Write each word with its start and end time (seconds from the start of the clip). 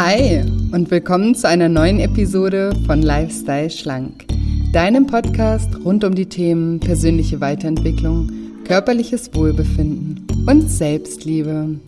Hi 0.00 0.44
und 0.70 0.92
willkommen 0.92 1.34
zu 1.34 1.48
einer 1.48 1.68
neuen 1.68 1.98
Episode 1.98 2.70
von 2.86 3.02
Lifestyle 3.02 3.68
Schlank, 3.68 4.26
deinem 4.72 5.08
Podcast 5.08 5.74
rund 5.84 6.04
um 6.04 6.14
die 6.14 6.26
Themen 6.26 6.78
persönliche 6.78 7.40
Weiterentwicklung, 7.40 8.30
körperliches 8.62 9.34
Wohlbefinden 9.34 10.24
und 10.46 10.70
Selbstliebe. 10.70 11.80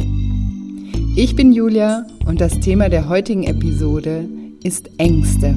Ich 1.14 1.36
bin 1.36 1.52
Julia 1.52 2.04
und 2.26 2.40
das 2.40 2.58
Thema 2.58 2.88
der 2.88 3.08
heutigen 3.08 3.44
Episode 3.44 4.28
ist 4.64 4.90
Ängste. 4.98 5.54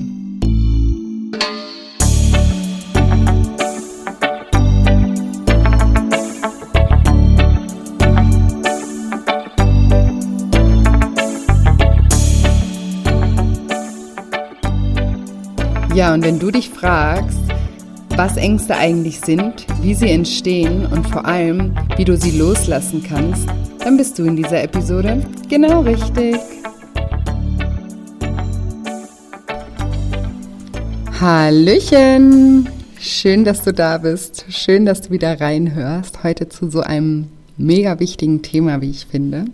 Ja, 15.93 16.11
und 16.11 16.23
wenn 16.23 16.39
du 16.39 16.49
dich 16.49 16.69
fragst, 16.69 17.37
was 18.17 18.35
Ängste 18.35 18.75
eigentlich 18.75 19.19
sind, 19.19 19.67
wie 19.83 19.93
sie 19.93 20.09
entstehen 20.09 20.87
und 20.87 21.07
vor 21.07 21.23
allem, 21.23 21.75
wie 21.97 22.03
du 22.03 22.17
sie 22.17 22.35
loslassen 22.35 23.03
kannst, 23.07 23.47
dann 23.77 23.97
bist 23.97 24.17
du 24.17 24.23
in 24.23 24.35
dieser 24.35 24.63
Episode 24.63 25.23
genau 25.49 25.81
richtig. 25.81 26.35
Hallöchen! 31.21 32.67
Schön, 32.99 33.43
dass 33.43 33.61
du 33.61 33.71
da 33.71 33.99
bist. 33.99 34.45
Schön, 34.49 34.87
dass 34.87 35.01
du 35.01 35.11
wieder 35.11 35.39
reinhörst. 35.39 36.23
Heute 36.23 36.49
zu 36.49 36.71
so 36.71 36.81
einem 36.81 37.27
mega 37.57 37.99
wichtigen 37.99 38.41
Thema, 38.41 38.81
wie 38.81 38.89
ich 38.89 39.05
finde. 39.05 39.45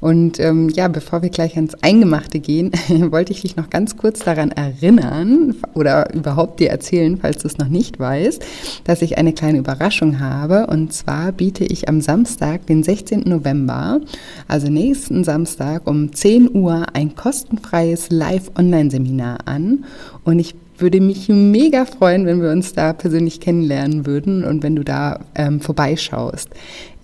Und 0.00 0.38
ähm, 0.38 0.68
ja, 0.68 0.88
bevor 0.88 1.22
wir 1.22 1.30
gleich 1.30 1.56
ans 1.56 1.74
Eingemachte 1.82 2.38
gehen, 2.38 2.72
wollte 3.10 3.32
ich 3.32 3.42
dich 3.42 3.56
noch 3.56 3.70
ganz 3.70 3.96
kurz 3.96 4.20
daran 4.20 4.50
erinnern 4.50 5.56
oder 5.74 6.12
überhaupt 6.14 6.60
dir 6.60 6.70
erzählen, 6.70 7.16
falls 7.16 7.38
du 7.38 7.48
es 7.48 7.56
noch 7.56 7.68
nicht 7.68 7.98
weißt, 7.98 8.44
dass 8.84 9.00
ich 9.00 9.16
eine 9.16 9.32
kleine 9.32 9.58
Überraschung 9.58 10.20
habe. 10.20 10.66
Und 10.66 10.92
zwar 10.92 11.32
biete 11.32 11.64
ich 11.64 11.88
am 11.88 12.00
Samstag, 12.00 12.66
den 12.66 12.82
16. 12.82 13.20
November, 13.20 14.00
also 14.46 14.68
nächsten 14.68 15.24
Samstag 15.24 15.86
um 15.86 16.12
10 16.12 16.54
Uhr, 16.54 16.86
ein 16.92 17.14
kostenfreies 17.14 18.10
Live-Online-Seminar 18.10 19.38
an. 19.46 19.84
Und 20.24 20.38
ich 20.38 20.54
würde 20.78 21.00
mich 21.00 21.28
mega 21.28 21.84
freuen, 21.84 22.26
wenn 22.26 22.42
wir 22.42 22.50
uns 22.50 22.72
da 22.72 22.92
persönlich 22.92 23.40
kennenlernen 23.40 24.06
würden 24.06 24.44
und 24.44 24.62
wenn 24.62 24.76
du 24.76 24.84
da 24.84 25.20
ähm, 25.34 25.60
vorbeischaust. 25.60 26.50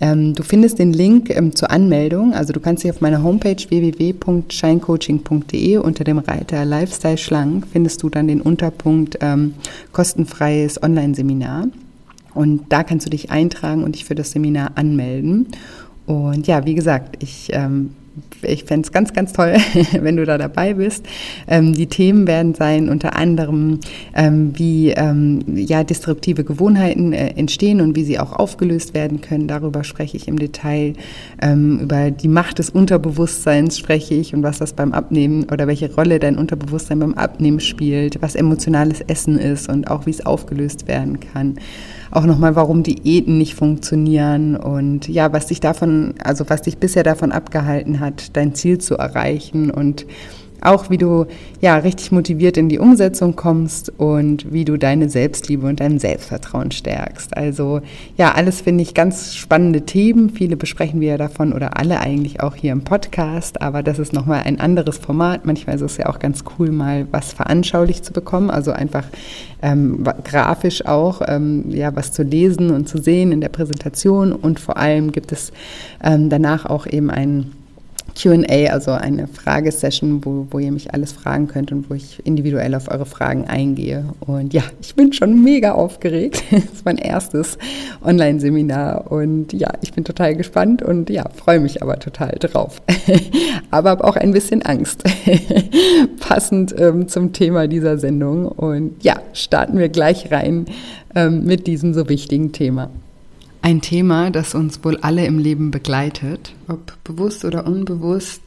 Ähm, 0.00 0.34
du 0.34 0.42
findest 0.42 0.78
den 0.78 0.92
Link 0.92 1.30
ähm, 1.30 1.54
zur 1.54 1.70
Anmeldung, 1.70 2.34
also 2.34 2.52
du 2.52 2.60
kannst 2.60 2.84
dich 2.84 2.90
auf 2.90 3.00
meiner 3.00 3.22
Homepage 3.22 3.56
www.shinecoaching.de 3.56 5.76
unter 5.76 6.04
dem 6.04 6.18
Reiter 6.18 6.64
Lifestyle 6.64 7.18
Schlank 7.18 7.66
findest 7.70 8.02
du 8.02 8.08
dann 8.08 8.26
den 8.26 8.40
Unterpunkt 8.40 9.18
ähm, 9.20 9.54
kostenfreies 9.92 10.82
Online-Seminar. 10.82 11.68
Und 12.34 12.64
da 12.70 12.84
kannst 12.84 13.06
du 13.06 13.10
dich 13.10 13.30
eintragen 13.30 13.84
und 13.84 13.96
dich 13.96 14.04
für 14.04 14.14
das 14.14 14.30
Seminar 14.30 14.72
anmelden. 14.76 15.48
Und 16.06 16.46
ja, 16.46 16.64
wie 16.64 16.74
gesagt, 16.74 17.22
ich 17.22 17.48
ähm, 17.52 17.90
ich 18.42 18.64
fände 18.64 18.86
es 18.86 18.92
ganz, 18.92 19.12
ganz 19.12 19.32
toll, 19.32 19.56
wenn 19.92 20.16
du 20.16 20.24
da 20.24 20.38
dabei 20.38 20.74
bist. 20.74 21.06
Ähm, 21.46 21.72
die 21.74 21.86
Themen 21.86 22.26
werden 22.26 22.54
sein 22.54 22.88
unter 22.88 23.16
anderem, 23.16 23.80
ähm, 24.14 24.52
wie 24.56 24.90
ähm, 24.90 25.40
ja, 25.54 25.84
disruptive 25.84 26.44
Gewohnheiten 26.44 27.12
äh, 27.12 27.28
entstehen 27.36 27.80
und 27.80 27.96
wie 27.96 28.04
sie 28.04 28.18
auch 28.18 28.32
aufgelöst 28.32 28.94
werden 28.94 29.20
können. 29.20 29.48
Darüber 29.48 29.84
spreche 29.84 30.16
ich 30.16 30.28
im 30.28 30.38
Detail. 30.38 30.94
Ähm, 31.40 31.80
über 31.80 32.10
die 32.10 32.28
Macht 32.28 32.58
des 32.58 32.70
Unterbewusstseins 32.70 33.78
spreche 33.78 34.14
ich 34.14 34.34
und 34.34 34.42
was 34.42 34.58
das 34.58 34.72
beim 34.72 34.92
Abnehmen 34.92 35.44
oder 35.50 35.66
welche 35.66 35.92
Rolle 35.94 36.18
dein 36.18 36.36
Unterbewusstsein 36.36 36.98
beim 36.98 37.14
Abnehmen 37.14 37.60
spielt, 37.60 38.20
was 38.22 38.34
emotionales 38.34 39.00
Essen 39.02 39.38
ist 39.38 39.68
und 39.68 39.88
auch 39.88 40.06
wie 40.06 40.10
es 40.10 40.24
aufgelöst 40.24 40.88
werden 40.88 41.18
kann 41.20 41.56
auch 42.10 42.24
nochmal, 42.24 42.56
warum 42.56 42.82
Diäten 42.82 43.38
nicht 43.38 43.54
funktionieren 43.54 44.56
und 44.56 45.08
ja, 45.08 45.32
was 45.32 45.46
dich 45.46 45.60
davon, 45.60 46.14
also 46.22 46.48
was 46.48 46.62
dich 46.62 46.78
bisher 46.78 47.02
davon 47.02 47.32
abgehalten 47.32 48.00
hat, 48.00 48.36
dein 48.36 48.54
Ziel 48.54 48.78
zu 48.78 48.96
erreichen 48.96 49.70
und 49.70 50.06
auch 50.62 50.90
wie 50.90 50.98
du 50.98 51.26
ja 51.60 51.76
richtig 51.76 52.12
motiviert 52.12 52.56
in 52.56 52.68
die 52.68 52.78
Umsetzung 52.78 53.36
kommst 53.36 53.92
und 53.98 54.52
wie 54.52 54.64
du 54.64 54.76
deine 54.76 55.08
Selbstliebe 55.08 55.66
und 55.66 55.80
dein 55.80 55.98
Selbstvertrauen 55.98 56.70
stärkst. 56.70 57.36
Also 57.36 57.80
ja, 58.16 58.32
alles 58.32 58.60
finde 58.60 58.82
ich 58.82 58.94
ganz 58.94 59.34
spannende 59.34 59.82
Themen. 59.82 60.30
Viele 60.30 60.56
besprechen 60.56 61.00
wir 61.00 61.08
ja 61.08 61.18
davon 61.18 61.52
oder 61.52 61.76
alle 61.78 62.00
eigentlich 62.00 62.40
auch 62.40 62.54
hier 62.54 62.72
im 62.72 62.82
Podcast, 62.82 63.60
aber 63.60 63.82
das 63.82 63.98
ist 63.98 64.12
nochmal 64.12 64.42
ein 64.44 64.60
anderes 64.60 64.98
Format. 64.98 65.44
Manchmal 65.44 65.76
ist 65.76 65.82
es 65.82 65.96
ja 65.96 66.06
auch 66.06 66.18
ganz 66.18 66.44
cool, 66.58 66.70
mal 66.70 67.06
was 67.10 67.32
veranschaulicht 67.32 68.04
zu 68.04 68.12
bekommen, 68.12 68.50
also 68.50 68.72
einfach 68.72 69.04
ähm, 69.62 70.04
grafisch 70.24 70.86
auch 70.86 71.22
ähm, 71.26 71.64
ja 71.68 71.94
was 71.94 72.12
zu 72.12 72.22
lesen 72.22 72.70
und 72.70 72.88
zu 72.88 72.98
sehen 72.98 73.32
in 73.32 73.40
der 73.40 73.48
Präsentation 73.48 74.32
und 74.32 74.60
vor 74.60 74.76
allem 74.76 75.12
gibt 75.12 75.32
es 75.32 75.52
ähm, 76.02 76.30
danach 76.30 76.66
auch 76.66 76.86
eben 76.86 77.10
ein 77.10 77.52
QA, 78.14 78.72
also 78.72 78.92
eine 78.92 79.26
Fragesession, 79.26 80.24
wo, 80.24 80.46
wo 80.50 80.58
ihr 80.58 80.72
mich 80.72 80.92
alles 80.92 81.12
fragen 81.12 81.46
könnt 81.46 81.72
und 81.72 81.88
wo 81.90 81.94
ich 81.94 82.20
individuell 82.24 82.74
auf 82.74 82.90
eure 82.90 83.06
Fragen 83.06 83.44
eingehe. 83.46 84.04
Und 84.20 84.52
ja, 84.52 84.62
ich 84.80 84.94
bin 84.94 85.12
schon 85.12 85.42
mega 85.42 85.72
aufgeregt. 85.72 86.42
Das 86.60 86.74
ist 86.74 86.84
mein 86.84 86.98
erstes 86.98 87.58
Online-Seminar 88.04 89.10
und 89.10 89.52
ja, 89.52 89.72
ich 89.82 89.92
bin 89.92 90.04
total 90.04 90.36
gespannt 90.36 90.82
und 90.82 91.10
ja, 91.10 91.24
freue 91.34 91.58
mich 91.58 91.82
aber 91.82 91.98
total 91.98 92.36
drauf. 92.38 92.82
aber 93.70 93.90
habe 93.90 94.04
auch 94.04 94.16
ein 94.16 94.32
bisschen 94.32 94.62
Angst, 94.62 95.04
passend 96.20 96.74
ähm, 96.78 97.08
zum 97.08 97.32
Thema 97.32 97.66
dieser 97.66 97.98
Sendung. 97.98 98.46
Und 98.46 99.02
ja, 99.04 99.20
starten 99.32 99.78
wir 99.78 99.88
gleich 99.88 100.30
rein 100.30 100.66
ähm, 101.14 101.44
mit 101.44 101.66
diesem 101.66 101.92
so 101.92 102.08
wichtigen 102.08 102.52
Thema. 102.52 102.90
Ein 103.62 103.82
Thema, 103.82 104.30
das 104.30 104.54
uns 104.54 104.82
wohl 104.84 104.96
alle 104.98 105.26
im 105.26 105.38
Leben 105.38 105.70
begleitet, 105.70 106.54
ob 106.66 107.02
bewusst 107.04 107.44
oder 107.44 107.66
unbewusst, 107.66 108.42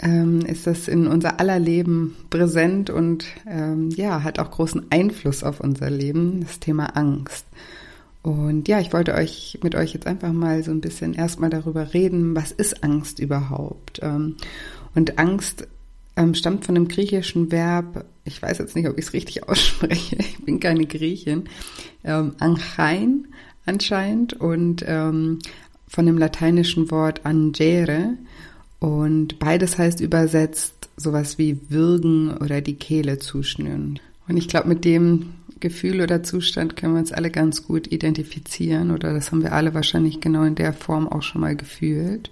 ähm, 0.00 0.40
ist 0.40 0.66
das 0.66 0.88
in 0.88 1.06
unser 1.06 1.38
aller 1.38 1.60
Leben 1.60 2.16
präsent 2.28 2.90
und 2.90 3.24
ähm, 3.46 3.90
ja, 3.90 4.24
hat 4.24 4.40
auch 4.40 4.50
großen 4.50 4.86
Einfluss 4.90 5.44
auf 5.44 5.60
unser 5.60 5.90
Leben, 5.90 6.40
das 6.40 6.58
Thema 6.58 6.96
Angst. 6.96 7.46
Und 8.22 8.66
ja, 8.66 8.80
ich 8.80 8.92
wollte 8.92 9.14
euch 9.14 9.58
mit 9.62 9.76
euch 9.76 9.94
jetzt 9.94 10.06
einfach 10.06 10.32
mal 10.32 10.62
so 10.64 10.72
ein 10.72 10.80
bisschen 10.80 11.14
erstmal 11.14 11.50
darüber 11.50 11.94
reden, 11.94 12.34
was 12.34 12.50
ist 12.50 12.82
Angst 12.82 13.20
überhaupt? 13.20 14.00
Ähm, 14.02 14.36
und 14.94 15.18
Angst 15.18 15.68
stammt 16.34 16.66
von 16.66 16.74
dem 16.74 16.88
griechischen 16.88 17.50
Verb, 17.50 18.04
ich 18.24 18.42
weiß 18.42 18.58
jetzt 18.58 18.76
nicht, 18.76 18.88
ob 18.88 18.98
ich 18.98 19.06
es 19.06 19.12
richtig 19.12 19.48
ausspreche, 19.48 20.16
ich 20.16 20.44
bin 20.44 20.58
keine 20.60 20.86
Griechin, 20.86 21.44
ähm, 22.04 22.34
anchein, 22.38 23.28
anscheinend 23.66 24.34
und 24.34 24.84
ähm, 24.86 25.38
von 25.88 26.06
dem 26.06 26.18
lateinischen 26.18 26.90
Wort 26.90 27.24
angere 27.24 28.14
und 28.78 29.38
beides 29.38 29.78
heißt 29.78 30.00
übersetzt 30.00 30.88
sowas 30.96 31.38
wie 31.38 31.58
würgen 31.68 32.36
oder 32.36 32.60
die 32.60 32.74
Kehle 32.74 33.18
zuschnüren. 33.18 34.00
Und 34.28 34.36
ich 34.36 34.48
glaube, 34.48 34.68
mit 34.68 34.84
dem 34.84 35.34
Gefühl 35.60 36.00
oder 36.00 36.22
Zustand 36.22 36.76
können 36.76 36.94
wir 36.94 37.00
uns 37.00 37.12
alle 37.12 37.30
ganz 37.30 37.64
gut 37.64 37.90
identifizieren 37.92 38.90
oder 38.90 39.14
das 39.14 39.30
haben 39.30 39.42
wir 39.42 39.52
alle 39.52 39.74
wahrscheinlich 39.74 40.20
genau 40.20 40.42
in 40.42 40.56
der 40.56 40.72
Form 40.72 41.06
auch 41.06 41.22
schon 41.22 41.40
mal 41.40 41.56
gefühlt. 41.56 42.30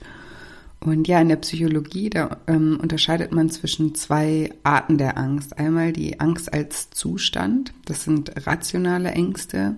Und 0.80 1.06
ja, 1.06 1.20
in 1.20 1.28
der 1.28 1.36
Psychologie, 1.36 2.08
da 2.10 2.38
ähm, 2.46 2.78
unterscheidet 2.82 3.32
man 3.32 3.50
zwischen 3.50 3.94
zwei 3.94 4.50
Arten 4.62 4.96
der 4.96 5.18
Angst. 5.18 5.58
Einmal 5.58 5.92
die 5.92 6.18
Angst 6.20 6.52
als 6.52 6.90
Zustand, 6.90 7.72
das 7.84 8.04
sind 8.04 8.46
rationale 8.46 9.10
Ängste, 9.10 9.76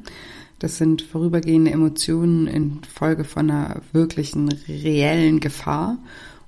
das 0.62 0.78
sind 0.78 1.02
vorübergehende 1.02 1.72
Emotionen 1.72 2.46
infolge 2.46 3.24
von 3.24 3.50
einer 3.50 3.82
wirklichen, 3.90 4.48
reellen 4.68 5.40
Gefahr. 5.40 5.98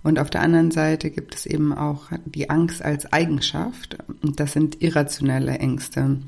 Und 0.04 0.20
auf 0.20 0.30
der 0.30 0.42
anderen 0.42 0.70
Seite 0.70 1.10
gibt 1.10 1.34
es 1.34 1.46
eben 1.46 1.72
auch 1.72 2.10
die 2.24 2.48
Angst 2.48 2.80
als 2.80 3.12
Eigenschaft. 3.12 3.98
Und 4.22 4.38
das 4.38 4.52
sind 4.52 4.80
irrationelle 4.82 5.58
Ängste. 5.58 6.18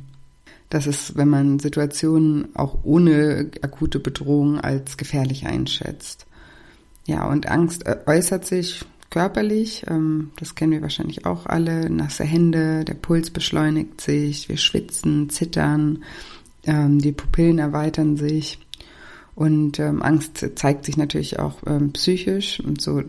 Das 0.68 0.88
ist, 0.88 1.16
wenn 1.16 1.28
man 1.28 1.60
Situationen 1.60 2.56
auch 2.56 2.78
ohne 2.82 3.52
akute 3.62 4.00
Bedrohung 4.00 4.58
als 4.58 4.96
gefährlich 4.96 5.46
einschätzt. 5.46 6.26
Ja, 7.06 7.28
und 7.28 7.48
Angst 7.48 7.84
äußert 8.06 8.46
sich 8.46 8.84
körperlich. 9.10 9.84
Ähm, 9.86 10.32
das 10.40 10.56
kennen 10.56 10.72
wir 10.72 10.82
wahrscheinlich 10.82 11.24
auch 11.24 11.46
alle. 11.46 11.88
Nasse 11.88 12.24
Hände, 12.24 12.84
der 12.84 12.94
Puls 12.94 13.30
beschleunigt 13.30 14.00
sich, 14.00 14.48
wir 14.48 14.56
schwitzen, 14.56 15.30
zittern 15.30 16.02
ähm, 16.66 17.00
die 17.00 17.12
Pupillen 17.12 17.58
erweitern 17.58 18.16
sich 18.16 18.58
und 19.34 19.78
ähm, 19.78 20.02
Angst 20.02 20.44
zeigt 20.54 20.84
sich 20.84 20.96
natürlich 20.96 21.38
auch 21.38 21.58
ähm, 21.66 21.92
psychisch 21.92 22.60
und 22.60 22.80
so 22.80 23.02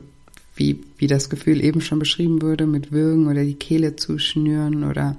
wie, 0.56 0.80
wie 0.98 1.08
das 1.08 1.30
Gefühl 1.30 1.64
eben 1.64 1.82
schon 1.82 2.00
beschrieben 2.00 2.42
wurde, 2.42 2.66
mit 2.66 2.92
Würgen 2.92 3.28
oder 3.28 3.44
die 3.44 3.56
Kehle 3.56 3.96
zuschnüren 3.96 4.84
oder 4.84 5.18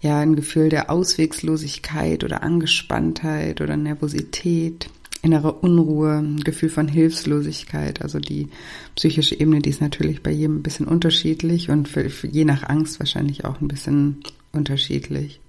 ja, 0.00 0.20
ein 0.20 0.36
Gefühl 0.36 0.68
der 0.68 0.90
Auswegslosigkeit 0.90 2.24
oder 2.24 2.42
Angespanntheit 2.42 3.62
oder 3.62 3.76
Nervosität, 3.76 4.90
innere 5.22 5.52
Unruhe, 5.52 6.18
ein 6.18 6.40
Gefühl 6.44 6.68
von 6.68 6.86
Hilflosigkeit. 6.86 8.02
Also 8.02 8.20
die 8.20 8.48
psychische 8.94 9.40
Ebene, 9.40 9.60
die 9.60 9.70
ist 9.70 9.80
natürlich 9.80 10.22
bei 10.22 10.30
jedem 10.30 10.58
ein 10.58 10.62
bisschen 10.62 10.86
unterschiedlich 10.86 11.70
und 11.70 11.88
für, 11.88 12.10
für 12.10 12.26
je 12.26 12.44
nach 12.44 12.68
Angst 12.68 13.00
wahrscheinlich 13.00 13.46
auch 13.46 13.60
ein 13.62 13.68
bisschen 13.68 14.18
unterschiedlich. 14.54 15.40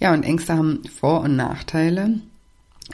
Ja, 0.00 0.12
und 0.12 0.22
Ängste 0.22 0.56
haben 0.56 0.82
Vor- 0.98 1.22
und 1.22 1.36
Nachteile. 1.36 2.20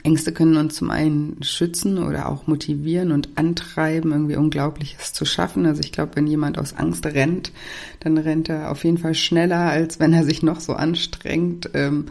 Ängste 0.03 0.31
können 0.31 0.55
uns 0.55 0.75
zum 0.75 0.89
einen 0.89 1.43
schützen 1.43 1.97
oder 1.97 2.29
auch 2.29 2.47
motivieren 2.47 3.11
und 3.11 3.29
antreiben, 3.35 4.11
irgendwie 4.11 4.37
Unglaubliches 4.37 5.11
zu 5.11 5.25
schaffen. 5.25 5.65
Also 5.65 5.81
ich 5.81 5.91
glaube, 5.91 6.15
wenn 6.15 6.27
jemand 6.27 6.57
aus 6.57 6.73
Angst 6.73 7.05
rennt, 7.05 7.51
dann 7.99 8.17
rennt 8.17 8.47
er 8.47 8.71
auf 8.71 8.85
jeden 8.85 8.97
Fall 8.97 9.13
schneller, 9.13 9.59
als 9.59 9.99
wenn 9.99 10.13
er 10.13 10.23
sich 10.23 10.43
noch 10.43 10.61
so 10.61 10.73
anstrengt, 10.73 11.69
ähm, 11.73 12.05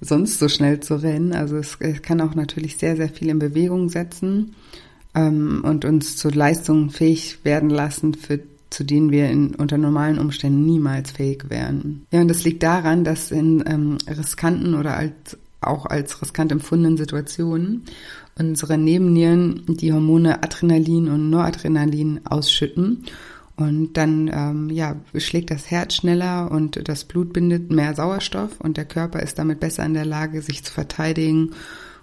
sonst 0.00 0.40
so 0.40 0.48
schnell 0.48 0.80
zu 0.80 0.96
rennen. 0.96 1.32
Also 1.32 1.56
es, 1.56 1.76
es, 1.78 2.02
kann 2.02 2.20
auch 2.20 2.34
natürlich 2.34 2.78
sehr, 2.78 2.96
sehr 2.96 3.08
viel 3.08 3.28
in 3.28 3.38
Bewegung 3.38 3.90
setzen 3.90 4.56
ähm, 5.14 5.62
und 5.64 5.84
uns 5.84 6.16
zu 6.16 6.30
Leistungen 6.30 6.90
fähig 6.90 7.44
werden 7.44 7.70
lassen, 7.70 8.14
für 8.14 8.40
zu 8.70 8.84
denen 8.84 9.10
wir 9.10 9.28
in, 9.28 9.54
unter 9.56 9.78
normalen 9.78 10.18
Umständen 10.18 10.64
niemals 10.64 11.10
fähig 11.10 11.50
wären. 11.50 12.06
Ja, 12.10 12.20
und 12.20 12.28
das 12.28 12.44
liegt 12.44 12.62
daran, 12.62 13.04
dass 13.04 13.30
in 13.30 13.62
ähm, 13.66 13.98
riskanten 14.08 14.74
oder 14.74 14.96
als 14.96 15.36
auch 15.60 15.86
als 15.86 16.22
riskant 16.22 16.52
empfundenen 16.52 16.96
Situationen 16.96 17.84
unsere 18.38 18.78
Nebennieren 18.78 19.62
die 19.66 19.92
Hormone 19.92 20.42
Adrenalin 20.42 21.08
und 21.08 21.30
Noradrenalin 21.30 22.20
ausschütten. 22.24 23.04
Und 23.56 23.92
dann 23.98 24.30
ähm, 24.32 24.70
ja, 24.70 24.96
schlägt 25.16 25.50
das 25.50 25.70
Herz 25.70 25.96
schneller 25.96 26.50
und 26.50 26.88
das 26.88 27.04
Blut 27.04 27.34
bindet 27.34 27.70
mehr 27.70 27.94
Sauerstoff 27.94 28.58
und 28.58 28.78
der 28.78 28.86
Körper 28.86 29.20
ist 29.20 29.38
damit 29.38 29.60
besser 29.60 29.84
in 29.84 29.92
der 29.92 30.06
Lage, 30.06 30.40
sich 30.40 30.64
zu 30.64 30.72
verteidigen 30.72 31.50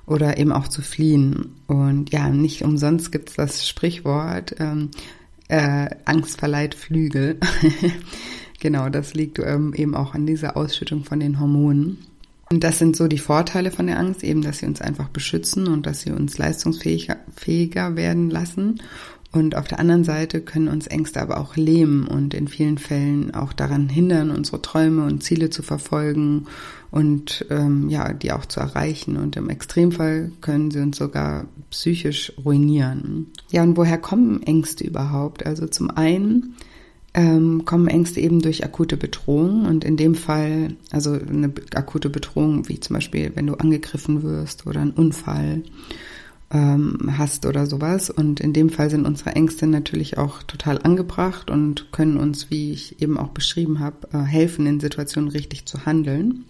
oder 0.06 0.38
eben 0.38 0.52
auch 0.52 0.68
zu 0.68 0.84
fliehen. 0.84 1.56
Und 1.66 2.12
ja, 2.12 2.30
nicht 2.30 2.62
umsonst 2.62 3.12
gibt 3.12 3.30
es 3.30 3.36
das 3.38 3.68
Sprichwort, 3.68 4.56
ähm, 4.60 4.92
äh, 5.48 5.90
Angst 6.06 6.40
verleiht 6.40 6.76
Flügel. 6.76 7.40
genau, 8.60 8.90
das 8.90 9.14
liegt 9.14 9.40
ähm, 9.40 9.74
eben 9.74 9.96
auch 9.96 10.14
an 10.14 10.26
dieser 10.26 10.58
Ausschüttung 10.58 11.04
von 11.04 11.20
den 11.20 11.40
Hormonen. 11.40 12.00
Und 12.50 12.64
das 12.64 12.80
sind 12.80 12.96
so 12.96 13.08
die 13.08 13.18
Vorteile 13.18 13.72
von 13.72 13.88
der 13.88 14.00
Angst, 14.00 14.24
eben, 14.24 14.42
dass 14.42 14.60
sie 14.60 14.68
uns 14.68 14.82
einfach 14.82 15.10
beschützen 15.10 15.68
und 15.68 15.86
dass 15.86 16.02
sie 16.02 16.12
uns 16.12 16.38
leistungsfähiger 16.38 17.18
fähiger 17.36 17.98
werden 17.98 18.30
lassen. 18.30 18.82
Und 19.32 19.56
auf 19.56 19.68
der 19.68 19.80
anderen 19.80 20.04
Seite 20.04 20.42
können 20.42 20.70
uns 20.70 20.88
Ängste 20.88 21.22
aber 21.22 21.40
auch 21.40 21.56
lähmen 21.58 22.08
und 22.08 22.34
in 22.34 22.48
vielen 22.48 22.78
Fällen 22.78 23.34
auch 23.34 23.54
daran 23.54 23.90
hindern, 23.90 24.32
unsere 24.32 24.62
Träume 24.62 25.06
und 25.06 25.22
Ziele 25.22 25.50
zu 25.50 25.62
verfolgen 25.62 26.46
und 26.92 27.46
ähm, 27.50 27.90
ja, 27.90 28.14
die 28.14 28.32
auch 28.32 28.46
zu 28.46 28.62
erreichen. 28.62 29.18
Und 29.18 29.36
im 29.36 29.50
Extremfall 29.50 30.32
können 30.42 30.72
sie 30.72 30.80
uns 30.80 30.98
sogar 30.98 31.46
psychisch 31.72 32.32
ruinieren. 32.44 33.28
Ja, 33.52 33.64
und 33.64 33.76
woher 33.76 33.98
kommen 33.98 34.44
Ängste 34.44 34.86
überhaupt? 34.86 35.46
Also 35.46 35.68
zum 35.68 35.90
einen 35.90 36.56
ähm, 37.14 37.66
kommen 37.66 37.88
Ängste 37.88 38.22
eben 38.22 38.42
durch 38.42 38.64
akute 38.64 38.96
Bedrohung 38.96 39.66
und 39.66 39.84
in 39.84 39.98
dem 39.98 40.16
Fall, 40.16 40.76
also 40.92 41.14
eine 41.14 41.52
akute 41.76 42.10
Bedrohung, 42.10 42.70
wie 42.70 42.80
zum 42.80 42.94
Beispiel, 42.94 43.32
wenn 43.36 43.48
du 43.48 43.56
angegriffen 43.56 44.24
wirst 44.24 44.66
oder 44.68 44.82
ein 44.82 44.92
Unfall 44.92 45.64
ähm, 46.52 47.18
hast 47.18 47.46
oder 47.46 47.66
sowas. 47.66 48.10
Und 48.10 48.40
in 48.40 48.54
dem 48.54 48.70
Fall 48.70 48.90
sind 48.90 49.06
unsere 49.06 49.32
Ängste 49.32 49.68
natürlich 49.68 50.18
auch 50.18 50.44
total 50.44 50.80
angebracht 50.82 51.50
und 51.50 51.92
können 51.92 52.18
uns, 52.18 52.50
wie 52.50 52.72
ich 52.72 53.02
eben 53.02 53.18
auch 53.18 53.30
beschrieben 53.30 53.80
habe, 53.80 54.08
äh, 54.14 54.20
helfen, 54.20 54.66
in 54.66 54.80
Situationen 54.80 55.30
richtig 55.30 55.66
zu 55.66 55.86
handeln. 55.86 56.46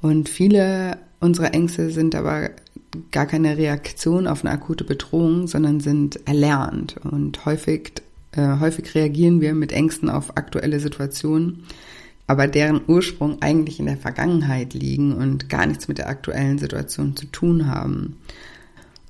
Und 0.00 0.28
viele 0.28 0.98
unserer 1.20 1.54
Ängste 1.54 1.90
sind 1.90 2.14
aber 2.14 2.50
gar 3.10 3.26
keine 3.26 3.56
Reaktion 3.56 4.26
auf 4.26 4.44
eine 4.44 4.52
akute 4.52 4.84
Bedrohung, 4.84 5.46
sondern 5.46 5.80
sind 5.80 6.26
erlernt 6.26 6.96
und 7.04 7.46
häufig 7.46 8.02
äh, 8.32 8.58
häufig 8.60 8.94
reagieren 8.94 9.40
wir 9.40 9.54
mit 9.54 9.72
Ängsten 9.72 10.08
auf 10.08 10.36
aktuelle 10.36 10.80
Situationen, 10.80 11.64
aber 12.26 12.46
deren 12.46 12.80
Ursprung 12.86 13.42
eigentlich 13.42 13.80
in 13.80 13.86
der 13.86 13.96
Vergangenheit 13.96 14.74
liegen 14.74 15.14
und 15.14 15.48
gar 15.48 15.66
nichts 15.66 15.88
mit 15.88 15.98
der 15.98 16.08
aktuellen 16.08 16.58
Situation 16.58 17.16
zu 17.16 17.26
tun 17.26 17.66
haben. 17.66 18.16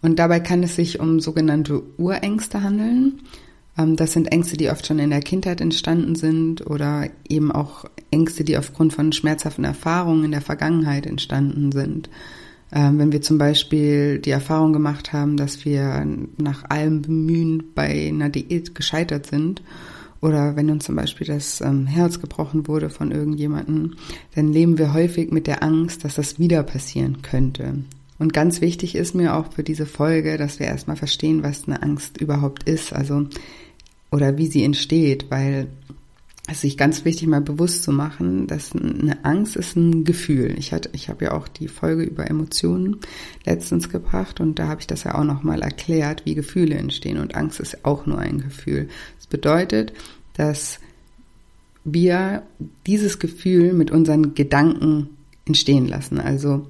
Und 0.00 0.18
dabei 0.18 0.40
kann 0.40 0.62
es 0.62 0.76
sich 0.76 0.98
um 0.98 1.20
sogenannte 1.20 1.82
Urängste 1.96 2.62
handeln. 2.62 3.20
Ähm, 3.78 3.96
das 3.96 4.12
sind 4.12 4.32
Ängste, 4.32 4.56
die 4.56 4.70
oft 4.70 4.86
schon 4.86 4.98
in 4.98 5.10
der 5.10 5.20
Kindheit 5.20 5.60
entstanden 5.60 6.16
sind 6.16 6.66
oder 6.66 7.08
eben 7.28 7.52
auch 7.52 7.84
Ängste, 8.10 8.44
die 8.44 8.58
aufgrund 8.58 8.92
von 8.92 9.12
schmerzhaften 9.12 9.64
Erfahrungen 9.64 10.24
in 10.24 10.32
der 10.32 10.40
Vergangenheit 10.40 11.06
entstanden 11.06 11.70
sind. 11.70 12.10
Ähm, 12.72 12.98
wenn 12.98 13.12
wir 13.12 13.22
zum 13.22 13.38
Beispiel 13.38 14.18
die 14.18 14.30
Erfahrung 14.30 14.72
gemacht 14.72 15.12
haben, 15.12 15.36
dass 15.36 15.64
wir 15.64 16.06
nach 16.38 16.68
allem 16.70 17.02
Bemühen 17.02 17.62
bei 17.74 18.08
einer 18.08 18.30
Diät 18.30 18.74
gescheitert 18.74 19.26
sind 19.26 19.62
oder 20.22 20.56
wenn 20.56 20.70
uns 20.70 20.84
zum 20.84 20.96
Beispiel 20.96 21.26
das 21.26 21.60
ähm, 21.60 21.86
Herz 21.86 22.20
gebrochen 22.20 22.68
wurde 22.68 22.88
von 22.88 23.10
irgendjemandem, 23.10 23.96
dann 24.34 24.52
leben 24.52 24.78
wir 24.78 24.94
häufig 24.94 25.32
mit 25.32 25.46
der 25.46 25.62
Angst, 25.62 26.04
dass 26.04 26.14
das 26.14 26.38
wieder 26.38 26.62
passieren 26.62 27.20
könnte. 27.22 27.74
Und 28.18 28.32
ganz 28.32 28.60
wichtig 28.60 28.94
ist 28.94 29.16
mir 29.16 29.34
auch 29.34 29.52
für 29.52 29.64
diese 29.64 29.84
Folge, 29.84 30.38
dass 30.38 30.60
wir 30.60 30.66
erstmal 30.66 30.96
verstehen, 30.96 31.42
was 31.42 31.66
eine 31.66 31.82
Angst 31.82 32.20
überhaupt 32.20 32.62
ist, 32.62 32.92
also 32.92 33.26
oder 34.12 34.38
wie 34.38 34.46
sie 34.46 34.62
entsteht, 34.62 35.26
weil 35.30 35.66
sich 36.50 36.76
ganz 36.76 37.04
wichtig 37.04 37.28
mal 37.28 37.40
bewusst 37.40 37.84
zu 37.84 37.92
machen, 37.92 38.46
dass 38.46 38.72
eine 38.72 39.24
Angst 39.24 39.56
ist 39.56 39.76
ein 39.76 40.04
Gefühl. 40.04 40.54
Ich 40.58 40.72
hatte, 40.72 40.90
ich 40.92 41.08
habe 41.08 41.26
ja 41.26 41.32
auch 41.32 41.46
die 41.46 41.68
Folge 41.68 42.02
über 42.02 42.28
Emotionen 42.28 42.96
letztens 43.46 43.88
gebracht 43.88 44.40
und 44.40 44.58
da 44.58 44.66
habe 44.66 44.80
ich 44.80 44.86
das 44.86 45.04
ja 45.04 45.14
auch 45.14 45.24
noch 45.24 45.44
mal 45.44 45.62
erklärt, 45.62 46.26
wie 46.26 46.34
Gefühle 46.34 46.74
entstehen 46.74 47.18
und 47.18 47.36
Angst 47.36 47.60
ist 47.60 47.84
auch 47.84 48.06
nur 48.06 48.18
ein 48.18 48.40
Gefühl. 48.40 48.88
Das 49.18 49.28
bedeutet, 49.28 49.92
dass 50.34 50.80
wir 51.84 52.42
dieses 52.86 53.18
Gefühl 53.18 53.72
mit 53.72 53.90
unseren 53.90 54.34
Gedanken 54.34 55.10
entstehen 55.46 55.86
lassen. 55.86 56.18
Also 56.18 56.66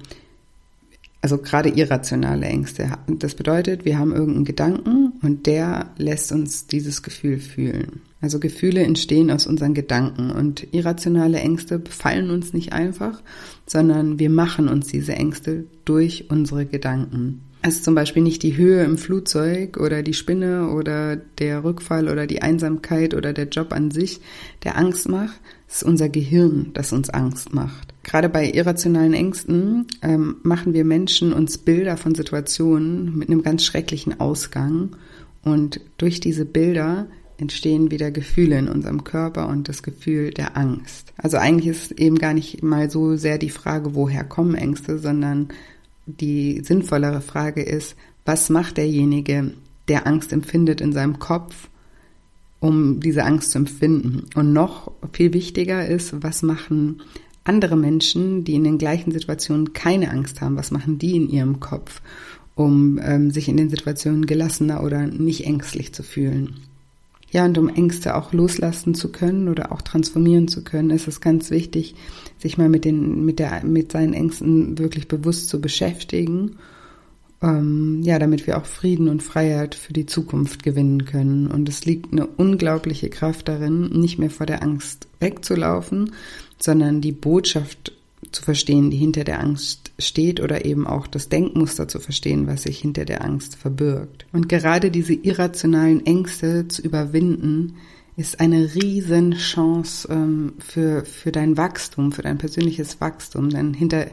also 1.21 1.37
gerade 1.37 1.69
irrationale 1.69 2.45
Ängste. 2.47 2.91
Das 3.07 3.33
bedeutet, 3.35 3.85
wir 3.85 3.97
haben 3.97 4.11
irgendeinen 4.11 4.43
Gedanken 4.43 5.13
und 5.21 5.47
der 5.47 5.91
lässt 5.95 6.33
uns 6.33 6.67
dieses 6.67 7.01
Gefühl 7.01 7.39
fühlen. 7.39 8.01
Also 8.23 8.39
Gefühle 8.39 8.81
entstehen 8.83 9.29
aus 9.31 9.45
unseren 9.45 9.73
Gedanken 9.73 10.31
und 10.31 10.73
irrationale 10.73 11.39
Ängste 11.39 11.77
befallen 11.77 12.29
uns 12.29 12.53
nicht 12.53 12.71
einfach, 12.71 13.21
sondern 13.67 14.17
wir 14.17 14.29
machen 14.29 14.69
uns 14.69 14.87
diese 14.87 15.11
Ängste 15.11 15.65
durch 15.83 16.27
unsere 16.29 16.65
Gedanken. 16.65 17.41
Ist 17.67 17.83
zum 17.83 17.95
Beispiel 17.95 18.23
nicht 18.23 18.41
die 18.41 18.55
Höhe 18.55 18.81
im 18.85 18.97
Flugzeug 18.97 19.75
oder 19.75 20.03
die 20.03 20.13
Spinne 20.13 20.69
oder 20.69 21.17
der 21.17 21.65
Rückfall 21.65 22.07
oder 22.07 22.25
die 22.25 22.41
Einsamkeit 22.41 23.13
oder 23.13 23.33
der 23.33 23.49
Job 23.49 23.73
an 23.73 23.91
sich, 23.91 24.21
der 24.63 24.77
Angst 24.77 25.09
macht. 25.09 25.41
Es 25.67 25.81
ist 25.81 25.83
unser 25.83 26.07
Gehirn, 26.07 26.71
das 26.73 26.93
uns 26.93 27.09
Angst 27.09 27.53
macht. 27.53 27.93
Gerade 28.03 28.29
bei 28.29 28.49
irrationalen 28.49 29.13
Ängsten 29.13 29.87
ähm, 30.01 30.37
machen 30.43 30.73
wir 30.73 30.85
Menschen 30.85 31.33
uns 31.33 31.57
Bilder 31.57 31.97
von 31.97 32.15
Situationen 32.15 33.17
mit 33.17 33.27
einem 33.27 33.43
ganz 33.43 33.65
schrecklichen 33.65 34.21
Ausgang. 34.21 34.95
Und 35.43 35.81
durch 35.97 36.21
diese 36.21 36.45
Bilder 36.45 37.07
entstehen 37.37 37.91
wieder 37.91 38.11
Gefühle 38.11 38.57
in 38.57 38.67
unserem 38.67 39.03
Körper 39.03 39.47
und 39.47 39.69
das 39.69 39.83
Gefühl 39.83 40.31
der 40.31 40.57
Angst. 40.57 41.13
Also 41.17 41.37
eigentlich 41.37 41.67
ist 41.67 41.91
eben 41.93 42.17
gar 42.17 42.33
nicht 42.33 42.63
mal 42.63 42.89
so 42.89 43.15
sehr 43.15 43.37
die 43.37 43.49
Frage, 43.49 43.95
woher 43.95 44.23
kommen 44.23 44.55
Ängste, 44.55 44.99
sondern 44.99 45.49
die 46.05 46.61
sinnvollere 46.63 47.21
Frage 47.21 47.61
ist, 47.63 47.95
was 48.25 48.49
macht 48.49 48.77
derjenige, 48.77 49.53
der 49.87 50.07
Angst 50.07 50.31
empfindet 50.31 50.81
in 50.81 50.93
seinem 50.93 51.19
Kopf, 51.19 51.69
um 52.59 52.99
diese 52.99 53.23
Angst 53.23 53.51
zu 53.51 53.57
empfinden? 53.57 54.25
Und 54.35 54.53
noch 54.53 54.91
viel 55.11 55.33
wichtiger 55.33 55.85
ist, 55.87 56.23
was 56.23 56.41
machen 56.41 57.01
andere 57.43 57.75
Menschen, 57.75 58.43
die 58.43 58.55
in 58.55 58.63
den 58.63 58.77
gleichen 58.77 59.11
Situationen 59.11 59.73
keine 59.73 60.11
Angst 60.11 60.41
haben, 60.41 60.55
was 60.55 60.71
machen 60.71 60.97
die 60.97 61.15
in 61.15 61.29
ihrem 61.29 61.59
Kopf, 61.59 62.01
um 62.55 62.99
ähm, 63.03 63.31
sich 63.31 63.49
in 63.49 63.57
den 63.57 63.69
Situationen 63.69 64.25
gelassener 64.25 64.83
oder 64.83 65.07
nicht 65.07 65.45
ängstlich 65.45 65.93
zu 65.93 66.03
fühlen? 66.03 66.61
Ja, 67.33 67.45
und 67.45 67.57
um 67.57 67.67
Ängste 67.67 68.15
auch 68.15 68.31
loslassen 68.31 68.93
zu 68.93 69.11
können 69.11 69.49
oder 69.49 69.71
auch 69.71 69.81
transformieren 69.81 70.47
zu 70.47 70.63
können, 70.63 70.91
ist 70.91 71.07
es 71.07 71.19
ganz 71.19 71.49
wichtig, 71.49 71.95
sich 72.37 72.59
mal 72.59 72.69
mit 72.69 72.85
den, 72.85 73.25
mit 73.25 73.39
der, 73.39 73.63
mit 73.63 73.91
seinen 73.91 74.13
Ängsten 74.13 74.77
wirklich 74.77 75.07
bewusst 75.07 75.49
zu 75.49 75.59
beschäftigen. 75.59 76.57
Ähm, 77.41 78.01
ja, 78.03 78.19
damit 78.19 78.45
wir 78.45 78.59
auch 78.59 78.67
Frieden 78.67 79.09
und 79.09 79.23
Freiheit 79.23 79.73
für 79.73 79.93
die 79.93 80.05
Zukunft 80.05 80.61
gewinnen 80.61 81.05
können. 81.05 81.47
Und 81.47 81.67
es 81.67 81.85
liegt 81.85 82.11
eine 82.11 82.27
unglaubliche 82.27 83.09
Kraft 83.09 83.47
darin, 83.47 83.89
nicht 83.89 84.19
mehr 84.19 84.29
vor 84.29 84.45
der 84.45 84.61
Angst 84.61 85.07
wegzulaufen, 85.19 86.11
sondern 86.59 87.01
die 87.01 87.11
Botschaft 87.13 87.93
zu 88.31 88.43
verstehen, 88.43 88.91
die 88.91 88.97
hinter 88.97 89.23
der 89.23 89.39
Angst 89.39 89.82
steht 89.99 90.39
oder 90.39 90.65
eben 90.65 90.87
auch 90.87 91.07
das 91.07 91.29
Denkmuster 91.29 91.87
zu 91.87 91.99
verstehen, 91.99 92.47
was 92.47 92.63
sich 92.63 92.79
hinter 92.79 93.05
der 93.05 93.23
Angst 93.23 93.55
verbirgt. 93.55 94.25
Und 94.31 94.49
gerade 94.49 94.91
diese 94.91 95.13
irrationalen 95.13 96.05
Ängste 96.05 96.67
zu 96.67 96.81
überwinden, 96.81 97.75
ist 98.15 98.39
eine 98.39 98.75
riesen 98.75 99.33
Chance 99.33 100.07
ähm, 100.11 100.53
für, 100.59 101.03
für 101.05 101.31
dein 101.31 101.57
Wachstum, 101.57 102.11
für 102.11 102.21
dein 102.21 102.37
persönliches 102.37 103.01
Wachstum. 103.01 103.49
Denn 103.49 103.73
hinter 103.73 104.07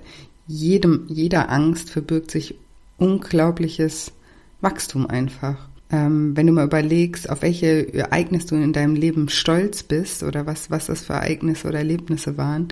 jedem, 0.47 1.05
jeder 1.09 1.51
Angst 1.51 1.91
verbirgt 1.91 2.31
sich 2.31 2.57
unglaubliches 2.97 4.13
Wachstum 4.61 5.07
einfach. 5.07 5.69
Ähm, 5.91 6.37
wenn 6.37 6.47
du 6.47 6.53
mal 6.53 6.67
überlegst, 6.67 7.29
auf 7.29 7.43
welche 7.43 7.93
Ereignisse 7.93 8.49
du 8.49 8.55
in 8.57 8.73
deinem 8.73 8.95
Leben 8.95 9.29
stolz 9.29 9.83
bist 9.83 10.23
oder 10.23 10.47
was, 10.47 10.71
was 10.71 10.87
das 10.87 11.03
für 11.03 11.15
Ereignisse 11.15 11.69
oder 11.69 11.79
Erlebnisse 11.79 12.37
waren, 12.37 12.69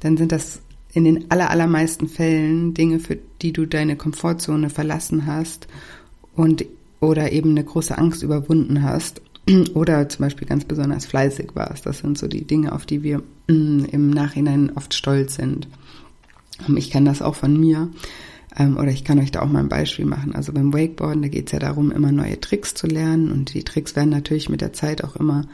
dann 0.00 0.16
sind 0.16 0.32
das 0.32 0.60
in 0.92 1.04
den 1.04 1.30
allermeisten 1.30 2.08
Fällen 2.08 2.74
Dinge, 2.74 2.98
für 2.98 3.18
die 3.42 3.52
du 3.52 3.66
deine 3.66 3.96
Komfortzone 3.96 4.70
verlassen 4.70 5.26
hast 5.26 5.68
und 6.34 6.64
oder 7.00 7.32
eben 7.32 7.50
eine 7.50 7.64
große 7.64 7.96
Angst 7.96 8.22
überwunden 8.22 8.82
hast 8.82 9.22
oder 9.74 10.08
zum 10.08 10.24
Beispiel 10.24 10.48
ganz 10.48 10.64
besonders 10.64 11.06
fleißig 11.06 11.50
warst. 11.54 11.86
Das 11.86 11.98
sind 11.98 12.18
so 12.18 12.26
die 12.26 12.44
Dinge, 12.44 12.72
auf 12.72 12.86
die 12.86 13.02
wir 13.02 13.22
mm, 13.48 13.84
im 13.90 14.10
Nachhinein 14.10 14.72
oft 14.74 14.94
stolz 14.94 15.36
sind. 15.36 15.68
Ich 16.74 16.90
kenne 16.90 17.08
das 17.08 17.22
auch 17.22 17.36
von 17.36 17.58
mir. 17.58 17.88
Ähm, 18.56 18.76
oder 18.76 18.88
ich 18.88 19.04
kann 19.04 19.18
euch 19.18 19.30
da 19.30 19.42
auch 19.42 19.48
mal 19.48 19.60
ein 19.60 19.68
Beispiel 19.68 20.06
machen. 20.06 20.34
Also 20.34 20.52
beim 20.52 20.72
Wakeboarden, 20.72 21.22
da 21.22 21.28
geht 21.28 21.46
es 21.46 21.52
ja 21.52 21.58
darum, 21.58 21.92
immer 21.92 22.10
neue 22.10 22.40
Tricks 22.40 22.74
zu 22.74 22.86
lernen. 22.86 23.30
Und 23.30 23.54
die 23.54 23.62
Tricks 23.62 23.94
werden 23.94 24.10
natürlich 24.10 24.48
mit 24.48 24.60
der 24.60 24.72
Zeit 24.72 25.04
auch 25.04 25.16
immer 25.16 25.46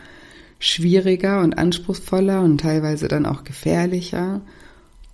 schwieriger 0.58 1.42
und 1.42 1.58
anspruchsvoller 1.58 2.40
und 2.40 2.58
teilweise 2.58 3.08
dann 3.08 3.26
auch 3.26 3.44
gefährlicher. 3.44 4.40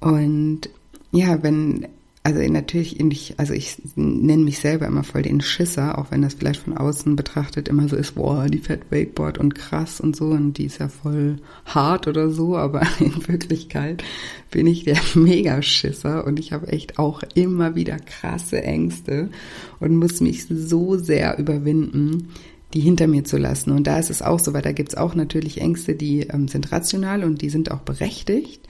Und 0.01 0.71
ja, 1.13 1.43
wenn 1.43 1.87
also 2.23 2.41
natürlich, 2.53 3.01
ich, 3.01 3.35
also 3.39 3.55
ich 3.55 3.79
nenne 3.97 4.45
mich 4.45 4.59
selber 4.59 4.87
immer 4.87 5.05
voll 5.05 5.23
den 5.23 5.41
Schisser, 5.41 5.97
auch 5.99 6.11
wenn 6.11 6.21
das 6.21 6.35
vielleicht 6.35 6.61
von 6.61 6.77
außen 6.77 7.17
betrachtet 7.17 7.67
immer 7.69 7.89
so 7.89 7.97
ist, 7.97 8.15
boah, 8.15 8.47
die 8.47 8.59
fährt 8.59 8.91
Wakeboard 8.91 9.39
und 9.39 9.55
krass 9.55 10.03
und 10.03 10.15
so 10.15 10.27
und 10.27 10.59
die 10.59 10.67
ist 10.67 10.81
ja 10.81 10.89
voll 10.89 11.37
hart 11.65 12.09
oder 12.09 12.31
so, 12.31 12.59
aber 12.59 12.83
in 13.01 13.27
Wirklichkeit 13.27 14.05
bin 14.51 14.67
ich 14.67 14.85
der 14.85 14.99
Mega-Schisser 15.15 16.27
und 16.27 16.39
ich 16.39 16.53
habe 16.53 16.69
echt 16.69 16.99
auch 16.99 17.23
immer 17.35 17.75
wieder 17.75 17.97
krasse 17.99 18.63
Ängste 18.63 19.31
und 19.79 19.97
muss 19.97 20.21
mich 20.21 20.47
so 20.47 20.99
sehr 20.99 21.39
überwinden, 21.39 22.29
die 22.75 22.81
hinter 22.81 23.07
mir 23.07 23.25
zu 23.25 23.39
lassen. 23.39 23.73
Und 23.73 23.87
da 23.87 23.99
ist 23.99 24.11
es 24.11 24.23
auch 24.23 24.39
so, 24.39 24.53
weil 24.53 24.63
da 24.63 24.73
gibt's 24.73 24.95
auch 24.95 25.15
natürlich 25.15 25.61
Ängste, 25.61 25.95
die 25.95 26.21
ähm, 26.21 26.49
sind 26.49 26.71
rational 26.71 27.25
und 27.25 27.41
die 27.41 27.51
sind 27.51 27.71
auch 27.71 27.81
berechtigt. 27.81 28.61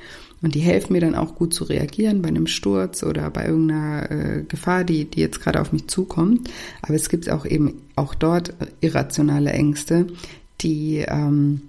Und 0.43 0.55
die 0.55 0.61
helfen 0.61 0.95
mir 0.95 1.01
dann 1.01 1.15
auch 1.15 1.35
gut 1.35 1.53
zu 1.53 1.65
reagieren 1.65 2.23
bei 2.23 2.29
einem 2.29 2.47
Sturz 2.47 3.03
oder 3.03 3.29
bei 3.31 3.47
irgendeiner 3.47 4.11
äh, 4.11 4.43
Gefahr, 4.49 4.85
die, 4.85 5.05
die 5.05 5.21
jetzt 5.21 5.41
gerade 5.41 5.61
auf 5.61 5.73
mich 5.73 5.89
zukommt. 5.89 6.51
Aber 6.83 6.95
es 6.95 7.09
gibt 7.11 7.29
auch 7.29 7.45
eben 7.45 7.75
auch 7.95 8.15
dort 8.15 8.55
irrationale 8.81 9.53
Ängste, 9.53 10.07
die 10.63 11.05
ähm, 11.07 11.63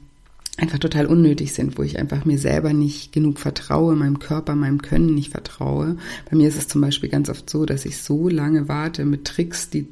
einfach 0.58 0.80
total 0.80 1.06
unnötig 1.08 1.54
sind, 1.54 1.78
wo 1.78 1.84
ich 1.84 2.00
einfach 2.00 2.24
mir 2.24 2.38
selber 2.38 2.72
nicht 2.72 3.12
genug 3.12 3.40
vertraue, 3.40 3.96
meinem 3.96 4.20
Körper, 4.20 4.56
meinem 4.56 4.82
Können 4.82 5.16
nicht 5.16 5.32
vertraue. 5.32 5.98
Bei 6.30 6.38
mir 6.38 6.48
ist 6.48 6.58
es 6.58 6.68
zum 6.68 6.82
Beispiel 6.82 7.10
ganz 7.10 7.30
oft 7.30 7.50
so, 7.50 7.66
dass 7.66 7.86
ich 7.86 7.98
so 7.98 8.30
lange 8.30 8.68
warte 8.68 9.06
mit 9.06 9.26
Tricks, 9.26 9.70
die 9.70 9.88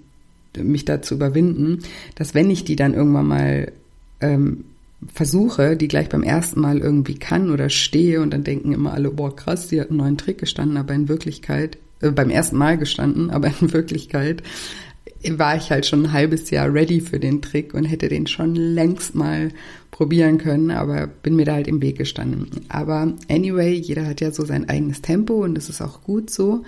mich 0.57 0.85
dazu 0.85 1.15
überwinden, 1.15 1.79
dass 2.15 2.33
wenn 2.33 2.49
ich 2.49 2.63
die 2.63 2.75
dann 2.75 2.93
irgendwann 2.93 3.27
mal 3.27 3.71
ähm, 4.21 4.65
versuche, 5.13 5.77
die 5.77 5.87
gleich 5.87 6.09
beim 6.09 6.23
ersten 6.23 6.59
Mal 6.59 6.79
irgendwie 6.79 7.15
kann 7.15 7.51
oder 7.51 7.69
stehe 7.69 8.21
und 8.21 8.31
dann 8.31 8.43
denken 8.43 8.73
immer 8.73 8.93
alle, 8.93 9.11
boah 9.11 9.35
krass, 9.35 9.67
die 9.67 9.79
hat 9.79 9.89
einen 9.89 9.97
neuen 9.97 10.17
Trick 10.17 10.39
gestanden, 10.39 10.77
aber 10.77 10.93
in 10.93 11.07
Wirklichkeit, 11.07 11.77
äh, 12.01 12.11
beim 12.11 12.29
ersten 12.29 12.57
Mal 12.57 12.77
gestanden, 12.77 13.29
aber 13.31 13.51
in 13.61 13.71
Wirklichkeit 13.73 14.43
war 15.31 15.57
ich 15.57 15.69
halt 15.69 15.85
schon 15.85 16.03
ein 16.03 16.13
halbes 16.13 16.49
Jahr 16.49 16.73
ready 16.73 17.01
für 17.01 17.19
den 17.19 17.41
Trick 17.41 17.73
und 17.73 17.83
hätte 17.83 18.07
den 18.07 18.25
schon 18.25 18.55
längst 18.55 19.15
mal 19.15 19.51
probieren 19.91 20.37
können, 20.37 20.71
aber 20.71 21.07
bin 21.07 21.35
mir 21.35 21.45
da 21.45 21.55
halt 21.55 21.67
im 21.67 21.81
Weg 21.81 21.97
gestanden. 21.97 22.47
Aber 22.69 23.13
anyway, 23.29 23.73
jeder 23.73 24.05
hat 24.05 24.21
ja 24.21 24.31
so 24.31 24.45
sein 24.45 24.69
eigenes 24.69 25.01
Tempo 25.01 25.43
und 25.43 25.55
das 25.55 25.67
ist 25.67 25.81
auch 25.81 26.03
gut 26.03 26.29
so. 26.29 26.63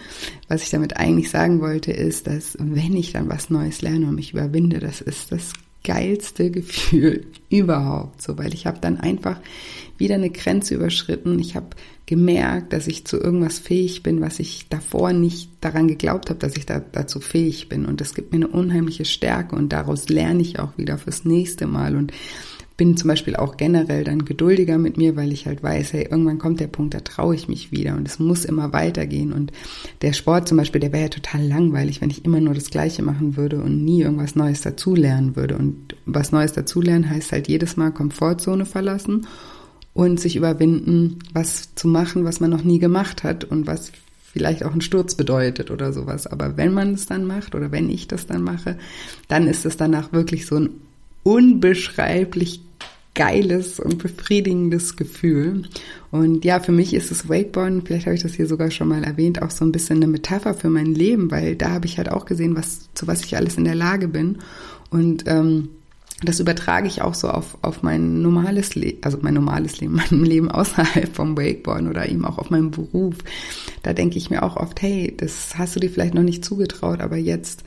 Was 0.50 0.64
ich 0.64 0.70
damit 0.70 0.98
eigentlich 0.98 1.30
sagen 1.30 1.62
wollte, 1.62 1.94
ist, 1.94 2.28
dass 2.28 2.58
wenn 2.60 2.96
ich 2.96 3.14
dann 3.14 3.30
was 3.30 3.50
Neues 3.50 3.82
lerne 3.82 4.08
und 4.08 4.16
mich 4.16 4.34
überwinde, 4.34 4.80
das 4.80 5.00
ist 5.00 5.32
das 5.32 5.54
geilste 5.84 6.52
Gefühl 6.52 7.26
überhaupt, 7.50 8.22
so 8.22 8.38
weil 8.38 8.54
ich 8.54 8.66
habe 8.66 8.80
dann 8.80 9.00
einfach 9.00 9.38
wieder 9.98 10.16
eine 10.16 10.30
Grenze 10.30 10.76
überschritten. 10.76 11.40
Ich 11.40 11.56
habe 11.56 11.68
gemerkt, 12.06 12.74
dass 12.74 12.88
ich 12.88 13.06
zu 13.06 13.18
irgendwas 13.18 13.60
fähig 13.60 14.04
bin, 14.04 14.20
was 14.20 14.40
ich 14.40 14.68
davor 14.68 15.14
nicht 15.14 15.50
daran 15.62 15.88
geglaubt 15.88 16.30
habe, 16.30 16.40
dass 16.40 16.58
ich 16.58 16.66
da, 16.66 16.80
dazu 16.80 17.20
fähig 17.20 17.70
bin. 17.70 17.86
Und 17.86 18.02
das 18.02 18.14
gibt 18.16 18.34
mir 18.34 18.38
eine 18.38 18.48
unheimliche 18.48 19.06
Stärke 19.06 19.56
und 19.56 19.70
daraus 19.70 20.10
lerne 20.10 20.42
ich 20.42 20.60
auch 20.60 20.78
wieder 20.78 20.98
fürs 20.98 21.24
nächste 21.24 21.68
Mal. 21.68 21.96
Und 21.96 22.12
bin 22.82 22.98
zum 22.98 23.10
Beispiel 23.10 23.36
auch 23.36 23.58
generell 23.58 24.04
dann 24.04 24.26
geduldiger 24.26 24.80
mit 24.80 24.98
mir, 24.98 25.16
weil 25.16 25.32
ich 25.32 25.46
halt 25.46 25.62
weiß, 25.62 25.94
hey, 25.94 26.08
irgendwann 26.10 26.40
kommt 26.40 26.60
der 26.60 26.66
Punkt, 26.66 26.96
da 26.96 27.02
traue 27.02 27.36
ich 27.36 27.48
mich 27.48 27.72
wieder 27.72 27.96
und 27.96 28.08
es 28.08 28.18
muss 28.18 28.44
immer 28.44 28.74
weitergehen. 28.74 29.34
Und 29.34 29.52
der 30.02 30.14
Sport 30.14 30.48
zum 30.48 30.58
Beispiel, 30.58 30.82
der 30.82 30.92
wäre 30.92 31.04
ja 31.04 31.10
total 31.10 31.46
langweilig, 31.48 32.02
wenn 32.02 32.10
ich 32.10 32.26
immer 32.26 32.40
nur 32.40 32.56
das 32.56 32.72
Gleiche 32.72 33.04
machen 33.04 33.38
würde 33.38 33.62
und 33.62 33.86
nie 33.86 34.02
irgendwas 34.02 34.36
Neues 34.36 34.62
dazulernen 34.62 35.36
würde. 35.36 35.60
Und 35.60 35.96
was 36.08 36.32
Neues 36.32 36.54
dazulernen 36.54 37.08
heißt 37.08 37.32
halt 37.32 37.48
jedes 37.48 37.78
Mal 37.78 37.92
Komfortzone 37.92 38.66
verlassen 38.66 39.28
und 39.94 40.20
sich 40.20 40.36
überwinden, 40.36 41.20
was 41.34 41.76
zu 41.76 41.88
machen, 41.88 42.26
was 42.26 42.40
man 42.40 42.50
noch 42.50 42.64
nie 42.64 42.80
gemacht 42.80 43.22
hat 43.22 43.44
und 43.44 43.68
was 43.68 43.92
vielleicht 44.34 44.66
auch 44.66 44.74
ein 44.74 44.82
Sturz 44.82 45.14
bedeutet 45.14 45.70
oder 45.70 45.94
sowas. 45.94 46.26
Aber 46.26 46.58
wenn 46.58 46.74
man 46.74 46.96
es 46.96 47.06
dann 47.06 47.26
macht 47.26 47.54
oder 47.54 47.72
wenn 47.72 47.92
ich 47.92 48.08
das 48.08 48.26
dann 48.26 48.42
mache, 48.42 48.80
dann 49.28 49.46
ist 49.46 49.68
es 49.68 49.78
danach 49.78 50.14
wirklich 50.14 50.48
so 50.48 50.56
ein 50.56 50.72
unbeschreiblich 51.22 52.62
geiles 53.14 53.80
und 53.80 53.98
befriedigendes 53.98 54.96
Gefühl. 54.96 55.64
Und 56.12 56.46
ja, 56.46 56.60
für 56.60 56.72
mich 56.72 56.94
ist 56.94 57.12
das 57.12 57.28
Wakeboarden, 57.28 57.84
vielleicht 57.86 58.06
habe 58.06 58.16
ich 58.16 58.24
das 58.24 58.34
hier 58.34 58.48
sogar 58.48 58.72
schon 58.72 58.88
mal 58.88 59.04
erwähnt, 59.04 59.42
auch 59.42 59.52
so 59.52 59.66
ein 59.66 59.72
bisschen 59.72 59.98
eine 59.98 60.08
Metapher 60.08 60.54
für 60.54 60.70
mein 60.70 60.94
Leben, 60.94 61.32
weil 61.32 61.56
da 61.56 61.72
habe 61.72 61.86
ich 61.86 61.98
halt 61.98 62.10
auch 62.10 62.26
gesehen, 62.26 62.56
was, 62.56 62.90
zu 62.94 63.08
was 63.08 63.24
ich 63.24 63.36
alles 63.36 63.58
in 63.58 63.66
der 63.66 63.76
Lage 63.76 64.08
bin. 64.08 64.40
Und 64.90 65.24
ähm, 65.28 65.70
das 66.24 66.40
übertrage 66.40 66.88
ich 66.88 67.02
auch 67.02 67.16
so 67.16 67.30
auf, 67.30 67.58
auf 67.64 67.82
mein 67.82 68.22
normales 68.22 68.76
Leben, 68.76 69.00
also 69.04 69.18
mein 69.22 69.34
normales 69.34 69.80
Leben, 69.80 69.96
mein 70.12 70.24
Leben 70.24 70.52
außerhalb 70.52 71.14
vom 71.14 71.38
Wakeboarden 71.38 71.90
oder 71.90 72.08
eben 72.08 72.26
auch 72.26 72.38
auf 72.38 72.50
meinen 72.50 72.72
Beruf. 72.72 73.16
Da 73.84 73.94
denke 73.94 74.18
ich 74.18 74.30
mir 74.30 74.44
auch 74.44 74.56
oft, 74.56 74.82
hey, 74.82 75.14
das 75.16 75.58
hast 75.58 75.76
du 75.76 75.80
dir 75.80 75.90
vielleicht 75.90 76.14
noch 76.14 76.24
nicht 76.24 76.46
zugetraut, 76.46 77.02
aber 77.02 77.18
jetzt 77.18 77.64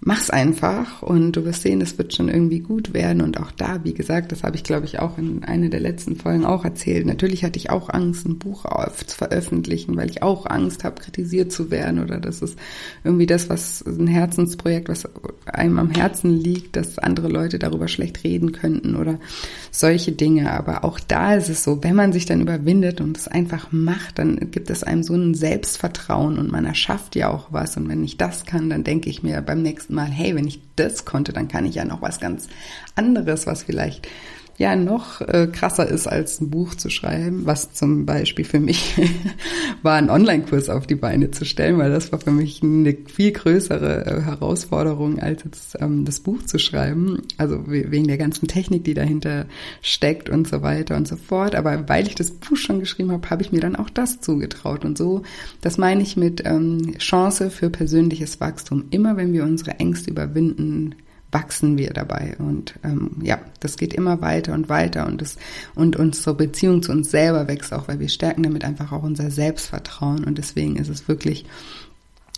mach's 0.00 0.30
einfach 0.30 1.02
und 1.02 1.32
du 1.32 1.44
wirst 1.44 1.62
sehen, 1.62 1.80
es 1.80 1.96
wird 1.98 2.14
schon 2.14 2.28
irgendwie 2.28 2.60
gut 2.60 2.92
werden. 2.92 3.22
Und 3.22 3.40
auch 3.40 3.50
da, 3.50 3.82
wie 3.84 3.94
gesagt, 3.94 4.30
das 4.30 4.42
habe 4.42 4.56
ich, 4.56 4.62
glaube 4.62 4.84
ich, 4.86 4.98
auch 4.98 5.18
in 5.18 5.42
einer 5.44 5.68
der 5.68 5.80
letzten 5.80 6.16
Folgen 6.16 6.44
auch 6.44 6.64
erzählt. 6.64 7.06
Natürlich 7.06 7.44
hatte 7.44 7.58
ich 7.58 7.70
auch 7.70 7.88
Angst, 7.88 8.26
ein 8.26 8.38
Buch 8.38 8.64
zu 8.94 9.16
veröffentlichen, 9.16 9.96
weil 9.96 10.10
ich 10.10 10.22
auch 10.22 10.46
Angst 10.46 10.84
habe, 10.84 11.00
kritisiert 11.00 11.50
zu 11.50 11.70
werden 11.70 12.02
oder 12.02 12.18
das 12.18 12.42
ist 12.42 12.58
irgendwie 13.04 13.26
das, 13.26 13.48
was 13.48 13.84
ein 13.86 14.06
Herzensprojekt, 14.06 14.88
was 14.88 15.08
einem 15.46 15.78
am 15.78 15.90
Herzen 15.90 16.30
liegt, 16.30 16.76
dass 16.76 16.98
andere 16.98 17.28
Leute 17.28 17.58
darüber 17.58 17.88
schlecht 17.88 18.22
reden 18.24 18.52
könnten 18.52 18.96
oder 18.96 19.18
solche 19.70 20.12
Dinge. 20.12 20.52
Aber 20.52 20.84
auch 20.84 21.00
da 21.00 21.34
ist 21.34 21.48
es 21.48 21.64
so, 21.64 21.82
wenn 21.82 21.96
man 21.96 22.12
sich 22.12 22.26
dann 22.26 22.40
überwindet 22.40 23.00
und 23.00 23.16
es 23.16 23.28
einfach 23.28 23.72
macht, 23.72 24.18
dann 24.18 24.50
gibt 24.50 24.70
es 24.70 24.84
einem 24.84 25.02
so 25.02 25.14
ein 25.14 25.34
Selbstvertrauen 25.34 26.38
und 26.38 26.52
man 26.52 26.64
erschafft 26.64 27.16
ja 27.16 27.30
auch 27.30 27.48
was. 27.50 27.76
Und 27.76 27.88
wenn 27.88 28.04
ich 28.04 28.16
das 28.16 28.44
kann, 28.44 28.70
dann 28.70 28.84
denke 28.84 29.08
ich 29.08 29.22
mir 29.22 29.40
beim 29.40 29.62
nächsten 29.62 29.85
Mal, 29.90 30.10
hey, 30.10 30.34
wenn 30.34 30.46
ich 30.46 30.60
das 30.76 31.04
konnte, 31.04 31.32
dann 31.32 31.48
kann 31.48 31.66
ich 31.66 31.74
ja 31.74 31.84
noch 31.84 32.02
was 32.02 32.20
ganz 32.20 32.48
anderes, 32.96 33.46
was 33.46 33.62
vielleicht 33.64 34.08
ja 34.58 34.74
noch 34.74 35.20
äh, 35.20 35.48
krasser 35.52 35.86
ist, 35.86 36.06
als 36.06 36.40
ein 36.40 36.50
Buch 36.50 36.74
zu 36.74 36.88
schreiben, 36.88 37.44
was 37.44 37.72
zum 37.72 38.06
Beispiel 38.06 38.44
für 38.44 38.60
mich 38.60 38.94
war, 39.82 39.96
einen 39.96 40.10
Online-Kurs 40.10 40.70
auf 40.70 40.86
die 40.86 40.94
Beine 40.94 41.30
zu 41.30 41.44
stellen, 41.44 41.78
weil 41.78 41.90
das 41.90 42.10
war 42.12 42.20
für 42.20 42.30
mich 42.30 42.62
eine 42.62 42.96
viel 43.06 43.32
größere 43.32 44.06
äh, 44.06 44.20
Herausforderung, 44.22 45.18
als 45.18 45.44
jetzt 45.44 45.76
ähm, 45.80 46.04
das 46.04 46.20
Buch 46.20 46.42
zu 46.44 46.58
schreiben. 46.58 47.22
Also 47.36 47.64
wegen 47.66 48.06
der 48.06 48.18
ganzen 48.18 48.48
Technik, 48.48 48.84
die 48.84 48.94
dahinter 48.94 49.46
steckt 49.82 50.30
und 50.30 50.48
so 50.48 50.62
weiter 50.62 50.96
und 50.96 51.06
so 51.06 51.16
fort. 51.16 51.54
Aber 51.54 51.88
weil 51.88 52.06
ich 52.06 52.14
das 52.14 52.30
Buch 52.30 52.56
schon 52.56 52.80
geschrieben 52.80 53.12
habe, 53.12 53.28
habe 53.28 53.42
ich 53.42 53.52
mir 53.52 53.60
dann 53.60 53.76
auch 53.76 53.90
das 53.90 54.20
zugetraut. 54.20 54.84
Und 54.84 54.96
so, 54.96 55.22
das 55.60 55.76
meine 55.76 56.02
ich 56.02 56.16
mit 56.16 56.42
ähm, 56.46 56.94
Chance 56.98 57.50
für 57.50 57.68
persönliches 57.68 58.40
Wachstum. 58.40 58.84
Immer 58.90 59.16
wenn 59.16 59.32
wir 59.32 59.44
unsere 59.44 59.72
Ängste 59.72 60.10
überwinden, 60.10 60.94
wachsen 61.32 61.76
wir 61.76 61.90
dabei. 61.92 62.36
Und 62.38 62.74
ähm, 62.84 63.16
ja, 63.22 63.38
das 63.60 63.76
geht 63.76 63.94
immer 63.94 64.20
weiter 64.20 64.54
und 64.54 64.68
weiter 64.68 65.06
und, 65.06 65.20
das, 65.20 65.36
und 65.74 65.96
unsere 65.96 66.34
Beziehung 66.34 66.82
zu 66.82 66.92
uns 66.92 67.10
selber 67.10 67.48
wächst 67.48 67.72
auch, 67.72 67.88
weil 67.88 68.00
wir 68.00 68.08
stärken 68.08 68.42
damit 68.42 68.64
einfach 68.64 68.92
auch 68.92 69.02
unser 69.02 69.30
Selbstvertrauen. 69.30 70.24
Und 70.24 70.38
deswegen 70.38 70.76
ist 70.76 70.88
es 70.88 71.08
wirklich 71.08 71.44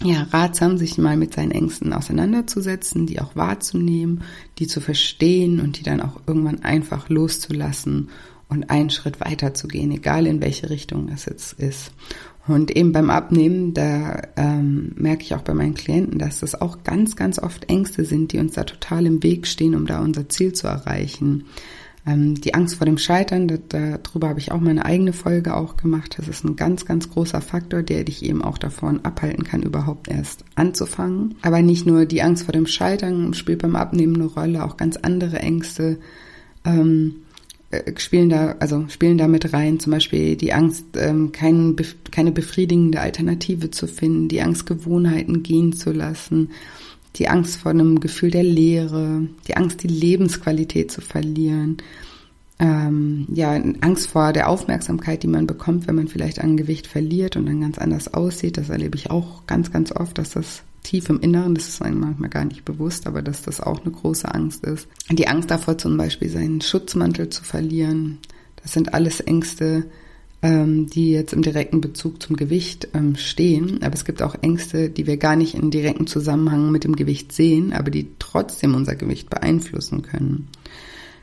ja, 0.02 0.23
ratsam, 0.30 0.78
sich 0.78 0.97
mal 0.97 1.16
mit 1.16 1.35
seinen 1.35 1.50
Ängsten 1.50 1.92
auseinanderzusetzen, 1.92 3.07
die 3.07 3.21
auch 3.21 3.35
wahrzunehmen, 3.35 4.23
die 4.59 4.68
zu 4.68 4.80
verstehen 4.80 5.61
und 5.61 5.78
die 5.78 5.83
dann 5.83 6.00
auch 6.00 6.21
irgendwann 6.26 6.62
einfach 6.62 7.09
loszulassen 7.09 8.11
und 8.49 8.71
einen 8.71 8.90
Schritt 8.90 9.21
weiter 9.21 9.54
zu 9.54 9.68
gehen, 9.68 9.90
egal 9.90 10.26
in 10.26 10.40
welche 10.40 10.71
Richtung 10.71 11.09
das 11.09 11.26
jetzt 11.26 11.54
ist. 11.54 11.92
Und 12.49 12.75
eben 12.75 12.93
beim 12.93 13.11
Abnehmen, 13.11 13.75
da 13.75 14.23
ähm, 14.37 14.93
merke 14.97 15.23
ich 15.23 15.35
auch 15.35 15.43
bei 15.43 15.55
meinen 15.55 15.75
Klienten, 15.75 16.19
dass 16.19 16.40
das 16.40 16.61
auch 16.61 16.83
ganz, 16.83 17.14
ganz 17.14 17.38
oft 17.38 17.69
Ängste 17.69 18.05
sind, 18.05 18.33
die 18.33 18.38
uns 18.38 18.55
da 18.55 18.64
total 18.64 19.07
im 19.07 19.23
Weg 19.23 19.47
stehen, 19.47 19.75
um 19.75 19.87
da 19.87 20.00
unser 20.00 20.28
Ziel 20.31 20.55
zu 20.55 20.67
erreichen. 20.67 21.45
Ähm, 22.07 22.37
die 22.40 22.55
Angst 22.55 22.76
vor 22.76 22.87
dem 22.87 22.97
Scheitern, 22.97 23.49
darüber 23.69 24.31
habe 24.31 24.40
ich 24.40 24.50
auch 24.50 24.61
meine 24.61 24.87
eigene 24.87 25.12
Folge 25.12 25.55
auch 25.55 25.76
gemacht. 25.76 26.17
Das 26.19 26.26
ist 26.26 26.43
ein 26.43 26.57
ganz, 26.57 26.87
ganz 26.87 27.11
großer 27.11 27.43
Faktor, 27.43 27.83
der 27.83 28.05
dich 28.05 28.25
eben 28.25 28.43
auch 28.43 28.57
davon 28.57 29.05
abhalten 29.05 29.45
kann, 29.45 29.62
überhaupt 29.62 30.09
erst 30.09 30.45
anzufangen. 30.55 31.35
Aber 31.43 31.61
nicht 31.61 31.87
nur 31.87 32.07
die 32.07 32.23
Angst 32.23 32.45
vor 32.45 32.52
dem 32.52 32.67
Scheitern 32.67 33.35
spielt 33.35 33.61
beim 33.61 33.76
Abnehmen 33.76 34.14
eine 34.14 34.26
Rolle, 34.26 34.64
auch 34.64 34.78
ganz 34.78 34.97
andere 34.97 35.38
Ängste. 35.40 35.99
Ähm, 36.64 37.17
äh, 37.70 37.92
spielen 37.98 38.30
da, 38.30 38.56
also 38.60 38.87
spielen 38.88 39.18
da 39.18 39.28
mit 39.28 39.52
rein, 39.52 39.78
zum 39.78 39.92
Beispiel 39.92 40.37
die 40.37 40.52
Angst, 40.52 40.84
ähm, 40.96 41.32
kein, 41.32 41.76
keine 42.10 42.32
befriedigende 42.32 43.00
Alternative 43.00 43.70
zu 43.70 43.87
finden, 43.87 44.28
die 44.28 44.40
Angst, 44.40 44.66
Gewohnheiten 44.66 45.42
gehen 45.42 45.72
zu 45.72 45.92
lassen, 45.92 46.50
die 47.16 47.28
Angst 47.28 47.58
vor 47.58 47.70
einem 47.70 48.00
Gefühl 48.00 48.30
der 48.30 48.44
Leere, 48.44 49.22
die 49.46 49.56
Angst, 49.56 49.82
die 49.82 49.88
Lebensqualität 49.88 50.90
zu 50.90 51.00
verlieren, 51.00 51.78
ähm, 52.60 53.26
ja, 53.32 53.52
Angst 53.80 54.08
vor 54.10 54.32
der 54.32 54.48
Aufmerksamkeit, 54.48 55.22
die 55.22 55.28
man 55.28 55.46
bekommt, 55.46 55.87
wenn 55.87 55.94
man 55.94 56.08
vielleicht 56.08 56.40
an 56.40 56.56
Gewicht 56.56 56.87
verliert 56.87 57.37
und 57.37 57.46
dann 57.46 57.60
ganz 57.60 57.78
anders 57.78 58.12
aussieht. 58.14 58.56
Das 58.56 58.68
erlebe 58.68 58.96
ich 58.96 59.10
auch 59.10 59.46
ganz, 59.46 59.70
ganz 59.70 59.92
oft, 59.92 60.18
dass 60.18 60.30
das 60.30 60.62
tief 60.82 61.08
im 61.08 61.20
Inneren, 61.20 61.54
das 61.54 61.68
ist 61.68 61.82
einem 61.82 62.00
manchmal 62.00 62.30
gar 62.30 62.44
nicht 62.44 62.64
bewusst, 62.64 63.06
aber 63.06 63.23
dass 63.23 63.42
das 63.42 63.61
auch 63.61 63.82
eine 63.82 63.92
große 63.92 64.32
Angst 64.32 64.64
ist. 64.64 64.88
Die 65.11 65.28
Angst 65.28 65.50
davor 65.50 65.78
zum 65.78 65.97
Beispiel 65.97 66.28
seinen 66.28 66.61
Schutzmantel 66.61 67.28
zu 67.28 67.44
verlieren. 67.44 68.18
Das 68.62 68.73
sind 68.73 68.94
alles 68.94 69.20
Ängste, 69.20 69.87
ähm, 70.42 70.87
die 70.87 71.11
jetzt 71.11 71.32
im 71.32 71.42
direkten 71.42 71.80
Bezug 71.80 72.23
zum 72.23 72.37
Gewicht 72.37 72.88
ähm, 72.94 73.16
stehen. 73.16 73.82
Aber 73.82 73.94
es 73.94 74.04
gibt 74.04 74.23
auch 74.23 74.37
Ängste, 74.40 74.88
die 74.88 75.06
wir 75.06 75.16
gar 75.16 75.37
nicht 75.37 75.54
in 75.54 75.70
direkten 75.70 76.06
Zusammenhang 76.06 76.70
mit 76.70 76.85
dem 76.85 76.97
Gewicht 76.97 77.32
sehen, 77.32 77.73
aber 77.73 77.90
die 77.90 78.08
trotzdem 78.18 78.75
unser 78.75 78.94
Gewicht 78.94 79.30
beeinflussen 79.30 80.02
können. 80.02 80.49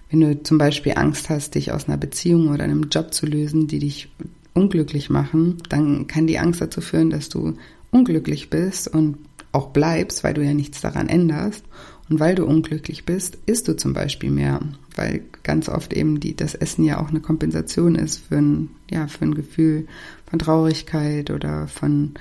Wenn 0.10 0.22
du 0.22 0.44
zum 0.44 0.58
Beispiel 0.58 0.94
Angst 0.96 1.30
hast, 1.30 1.56
dich 1.56 1.72
aus 1.72 1.88
einer 1.88 1.98
Beziehung 1.98 2.50
oder 2.50 2.64
einem 2.64 2.90
Job 2.92 3.14
zu 3.14 3.26
lösen, 3.26 3.68
die 3.68 3.80
dich 3.80 4.10
unglücklich 4.54 5.10
machen, 5.10 5.58
dann 5.70 6.08
kann 6.08 6.28
die 6.28 6.40
Angst 6.40 6.62
dazu 6.62 6.82
führen, 6.82 7.10
dass 7.10 7.30
du 7.30 7.56
unglücklich 7.92 8.50
bist 8.50 8.88
und 8.88 9.18
auch 9.56 9.70
bleibst, 9.70 10.24
weil 10.24 10.34
du 10.34 10.44
ja 10.44 10.54
nichts 10.54 10.82
daran 10.82 11.08
änderst. 11.08 11.64
Und 12.08 12.20
weil 12.20 12.36
du 12.36 12.46
unglücklich 12.46 13.06
bist, 13.06 13.40
isst 13.48 13.68
du 13.68 13.76
zum 13.76 13.94
Beispiel 13.94 14.30
mehr, 14.30 14.60
weil 14.96 15.24
ganz 15.42 15.70
oft 15.70 15.92
eben 15.92 16.20
die, 16.20 16.36
das 16.36 16.54
Essen 16.54 16.86
ja 16.86 17.00
auch 17.00 17.10
eine 17.10 17.20
Kompensation 17.20 17.96
ist 17.96 18.18
für 18.18 18.38
ein, 18.38 18.70
ja, 18.92 19.08
für 19.08 19.26
ein 19.26 19.34
Gefühl 19.34 19.88
von 20.30 20.38
Traurigkeit 20.38 21.32
oder 21.32 21.68
von 21.68 22.14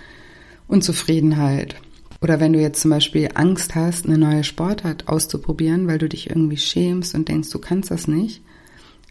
Unzufriedenheit. 0.69 1.77
Oder 2.23 2.41
wenn 2.41 2.55
du 2.55 2.61
jetzt 2.61 2.81
zum 2.81 2.91
Beispiel 2.91 3.29
Angst 3.35 3.75
hast, 3.75 4.07
eine 4.07 4.17
neue 4.17 4.45
Sportart 4.45 5.09
auszuprobieren, 5.09 5.87
weil 5.87 5.99
du 5.99 6.09
dich 6.09 6.31
irgendwie 6.31 6.57
schämst 6.57 7.15
und 7.15 7.29
denkst, 7.29 7.51
du 7.51 7.59
kannst 7.59 7.91
das 7.91 8.09
nicht, 8.09 8.41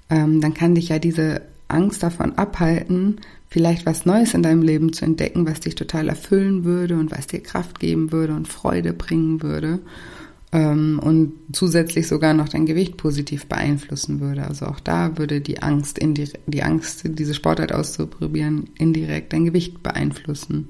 ähm, 0.10 0.42
dann 0.42 0.56
kann 0.56 0.74
dich 0.74 0.90
ja 0.90 0.98
diese 0.98 1.44
Angst 1.68 2.02
davon 2.02 2.34
abhalten, 2.34 3.22
vielleicht 3.54 3.86
was 3.86 4.08
Neues 4.08 4.34
in 4.34 4.42
deinem 4.42 4.64
Leben 4.64 4.94
zu 4.94 5.06
entdecken, 5.06 5.46
was 5.46 5.60
dich 5.60 5.76
total 5.76 6.10
erfüllen 6.10 6.64
würde 6.64 6.96
und 6.96 7.12
was 7.12 7.28
dir 7.28 7.40
Kraft 7.40 7.80
geben 7.80 8.12
würde 8.12 8.34
und 8.34 8.48
Freude 8.48 8.94
bringen 8.94 9.44
würde 9.44 9.78
ähm, 10.52 11.00
und 11.00 11.34
zusätzlich 11.52 12.08
sogar 12.08 12.34
noch 12.34 12.50
dein 12.50 12.66
Gewicht 12.66 12.98
positiv 12.98 13.46
beeinflussen 13.46 14.20
würde. 14.20 14.48
Also 14.48 14.66
auch 14.66 14.80
da 14.80 15.20
würde 15.20 15.40
die 15.40 15.62
Angst, 15.62 16.00
die 16.02 16.64
Angst, 16.64 17.04
diese 17.06 17.36
Sportart 17.36 17.74
auszuprobieren, 17.74 18.72
indirekt 18.80 19.34
dein 19.34 19.46
Gewicht 19.46 19.84
beeinflussen. 19.84 20.70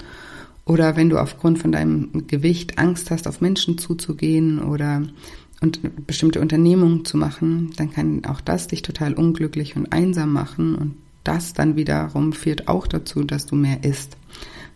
Oder 0.65 0.97
wenn 0.97 1.09
du 1.09 1.19
aufgrund 1.19 1.59
von 1.59 1.71
deinem 1.71 2.27
Gewicht 2.27 2.79
Angst 2.79 3.11
hast, 3.11 3.29
auf 3.29 3.39
Menschen 3.39 3.77
zuzugehen 3.77 4.61
oder 4.61 5.03
und 5.61 6.05
bestimmte 6.05 6.41
Unternehmungen 6.41 7.05
zu 7.05 7.15
machen, 7.15 7.71
dann 7.77 7.93
kann 7.93 8.25
auch 8.25 8.41
das 8.41 8.67
dich 8.67 8.81
total 8.81 9.13
unglücklich 9.13 9.77
und 9.77 9.93
einsam 9.93 10.33
machen 10.33 10.75
und 10.75 10.95
das 11.23 11.53
dann 11.53 11.75
wiederum 11.75 12.33
führt 12.33 12.67
auch 12.67 12.87
dazu, 12.87 13.23
dass 13.23 13.45
du 13.45 13.55
mehr 13.55 13.83
isst, 13.83 14.17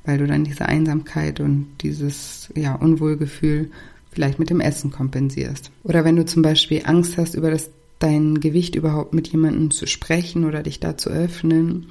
weil 0.06 0.18
du 0.18 0.28
dann 0.28 0.44
diese 0.44 0.66
Einsamkeit 0.66 1.40
und 1.40 1.68
dieses 1.82 2.50
ja 2.56 2.76
Unwohlgefühl 2.76 3.72
vielleicht 4.12 4.40
mit 4.40 4.50
dem 4.50 4.62
Essen 4.62 4.92
kompensierst. 4.92 5.72
Oder 5.84 6.04
wenn 6.06 6.16
du 6.16 6.26
zum 6.26 6.42
Beispiel 6.42 6.82
Angst 6.86 7.18
hast, 7.18 7.36
über 7.36 7.52
das 7.52 7.70
dein 8.00 8.40
Gewicht 8.40 8.76
überhaupt 8.76 9.14
mit 9.14 9.28
jemandem 9.28 9.72
zu 9.72 9.88
sprechen 9.88 10.46
oder 10.46 10.64
dich 10.64 10.80
da 10.80 10.98
zu 10.98 11.10
öffnen 11.10 11.88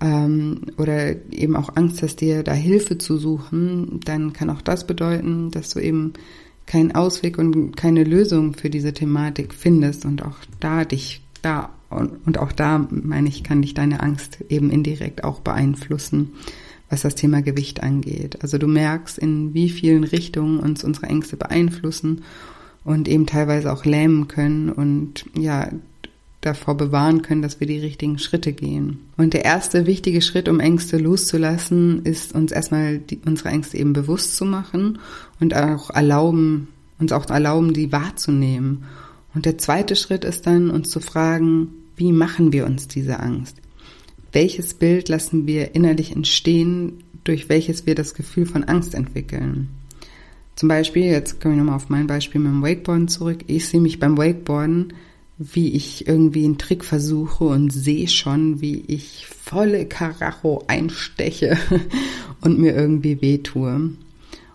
ähm, 0.00 0.62
oder 0.76 1.16
eben 1.32 1.56
auch 1.56 1.76
Angst 1.76 2.02
hast, 2.02 2.20
dir 2.20 2.42
da 2.42 2.52
Hilfe 2.52 2.98
zu 2.98 3.16
suchen, 3.16 4.00
dann 4.04 4.32
kann 4.32 4.50
auch 4.50 4.62
das 4.62 4.86
bedeuten, 4.86 5.50
dass 5.50 5.70
du 5.70 5.80
eben 5.80 6.12
keinen 6.66 6.94
Ausweg 6.94 7.38
und 7.38 7.76
keine 7.76 8.04
Lösung 8.04 8.54
für 8.54 8.70
diese 8.70 8.92
Thematik 8.92 9.54
findest 9.54 10.04
und 10.04 10.22
auch 10.22 10.36
da 10.60 10.84
dich 10.84 11.22
da 11.42 11.70
und, 11.90 12.26
und 12.26 12.38
auch 12.38 12.52
da 12.52 12.86
meine 12.90 13.28
ich, 13.28 13.42
kann 13.42 13.62
dich 13.62 13.74
deine 13.74 14.00
Angst 14.00 14.38
eben 14.48 14.70
indirekt 14.70 15.24
auch 15.24 15.40
beeinflussen, 15.40 16.32
was 16.88 17.02
das 17.02 17.14
Thema 17.14 17.42
Gewicht 17.42 17.82
angeht. 17.82 18.42
Also 18.42 18.58
du 18.58 18.66
merkst, 18.66 19.18
in 19.18 19.54
wie 19.54 19.68
vielen 19.68 20.04
Richtungen 20.04 20.60
uns 20.60 20.84
unsere 20.84 21.06
Ängste 21.06 21.36
beeinflussen 21.36 22.22
und 22.84 23.08
eben 23.08 23.26
teilweise 23.26 23.72
auch 23.72 23.84
lähmen 23.84 24.28
können 24.28 24.70
und 24.70 25.26
ja, 25.34 25.68
davor 26.40 26.76
bewahren 26.76 27.22
können, 27.22 27.42
dass 27.42 27.60
wir 27.60 27.66
die 27.66 27.78
richtigen 27.78 28.18
Schritte 28.18 28.52
gehen. 28.52 29.00
Und 29.16 29.34
der 29.34 29.44
erste 29.44 29.86
wichtige 29.86 30.22
Schritt, 30.22 30.48
um 30.48 30.58
Ängste 30.58 30.96
loszulassen, 30.96 32.02
ist 32.04 32.34
uns 32.34 32.50
erstmal 32.50 32.98
die, 32.98 33.20
unsere 33.26 33.50
Ängste 33.50 33.76
eben 33.76 33.92
bewusst 33.92 34.36
zu 34.36 34.44
machen 34.44 34.98
und 35.38 35.54
auch 35.54 35.90
erlauben, 35.90 36.68
uns 36.98 37.12
auch 37.12 37.28
erlauben, 37.28 37.74
die 37.74 37.92
wahrzunehmen. 37.92 38.84
Und 39.34 39.44
der 39.44 39.58
zweite 39.58 39.96
Schritt 39.96 40.24
ist 40.24 40.46
dann, 40.46 40.70
uns 40.70 40.88
zu 40.88 41.00
fragen, 41.00 41.68
wie 42.00 42.12
machen 42.12 42.52
wir 42.52 42.66
uns 42.66 42.88
diese 42.88 43.20
Angst? 43.20 43.56
Welches 44.32 44.74
Bild 44.74 45.08
lassen 45.08 45.46
wir 45.46 45.74
innerlich 45.74 46.10
entstehen, 46.10 47.04
durch 47.22 47.48
welches 47.48 47.86
wir 47.86 47.94
das 47.94 48.14
Gefühl 48.14 48.46
von 48.46 48.64
Angst 48.64 48.94
entwickeln? 48.94 49.68
Zum 50.56 50.68
Beispiel, 50.68 51.04
jetzt 51.04 51.40
komme 51.40 51.54
ich 51.54 51.58
nochmal 51.58 51.76
auf 51.76 51.88
mein 51.88 52.08
Beispiel 52.08 52.40
mit 52.40 52.50
dem 52.50 52.62
Wakeboarden 52.62 53.08
zurück. 53.08 53.44
Ich 53.46 53.68
sehe 53.68 53.80
mich 53.80 54.00
beim 54.00 54.18
Wakeboarden 54.18 54.92
wie 55.42 55.72
ich 55.72 56.06
irgendwie 56.06 56.44
einen 56.44 56.58
Trick 56.58 56.84
versuche 56.84 57.44
und 57.44 57.70
sehe 57.70 58.08
schon, 58.08 58.60
wie 58.60 58.84
ich 58.88 59.26
volle 59.26 59.86
Karacho 59.86 60.64
einsteche 60.66 61.56
und 62.42 62.58
mir 62.58 62.76
irgendwie 62.76 63.22
wehtue. 63.22 63.92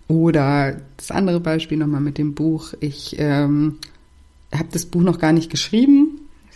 Oder 0.07 0.79
das 0.97 1.09
andere 1.09 1.39
Beispiel 1.39 1.79
nochmal 1.79 2.01
mit 2.01 2.19
dem 2.19 2.35
Buch. 2.35 2.75
Ich 2.81 3.15
ähm, 3.17 3.79
habe 4.53 4.69
das 4.71 4.85
Buch 4.85 5.01
noch 5.01 5.17
gar 5.17 5.33
nicht 5.33 5.49
geschrieben, 5.49 6.04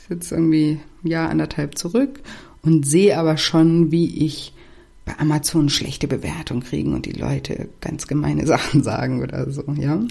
jetzt 0.10 0.32
irgendwie 0.32 0.80
ein 1.04 1.08
Jahr, 1.08 1.30
anderthalb 1.30 1.78
zurück 1.78 2.20
und 2.62 2.86
sehe 2.86 3.18
aber 3.18 3.38
schon, 3.38 3.92
wie 3.92 4.26
ich 4.26 4.54
bei 5.06 5.18
Amazon 5.18 5.70
schlechte 5.70 6.08
Bewertungen 6.08 6.64
kriegen 6.64 6.94
und 6.94 7.06
die 7.06 7.14
Leute 7.14 7.70
ganz 7.82 8.08
gemeine 8.08 8.46
Sachen 8.48 8.84
sagen 8.84 9.22
oder 9.24 9.50
so, 9.52 9.64
ja. 9.78 10.02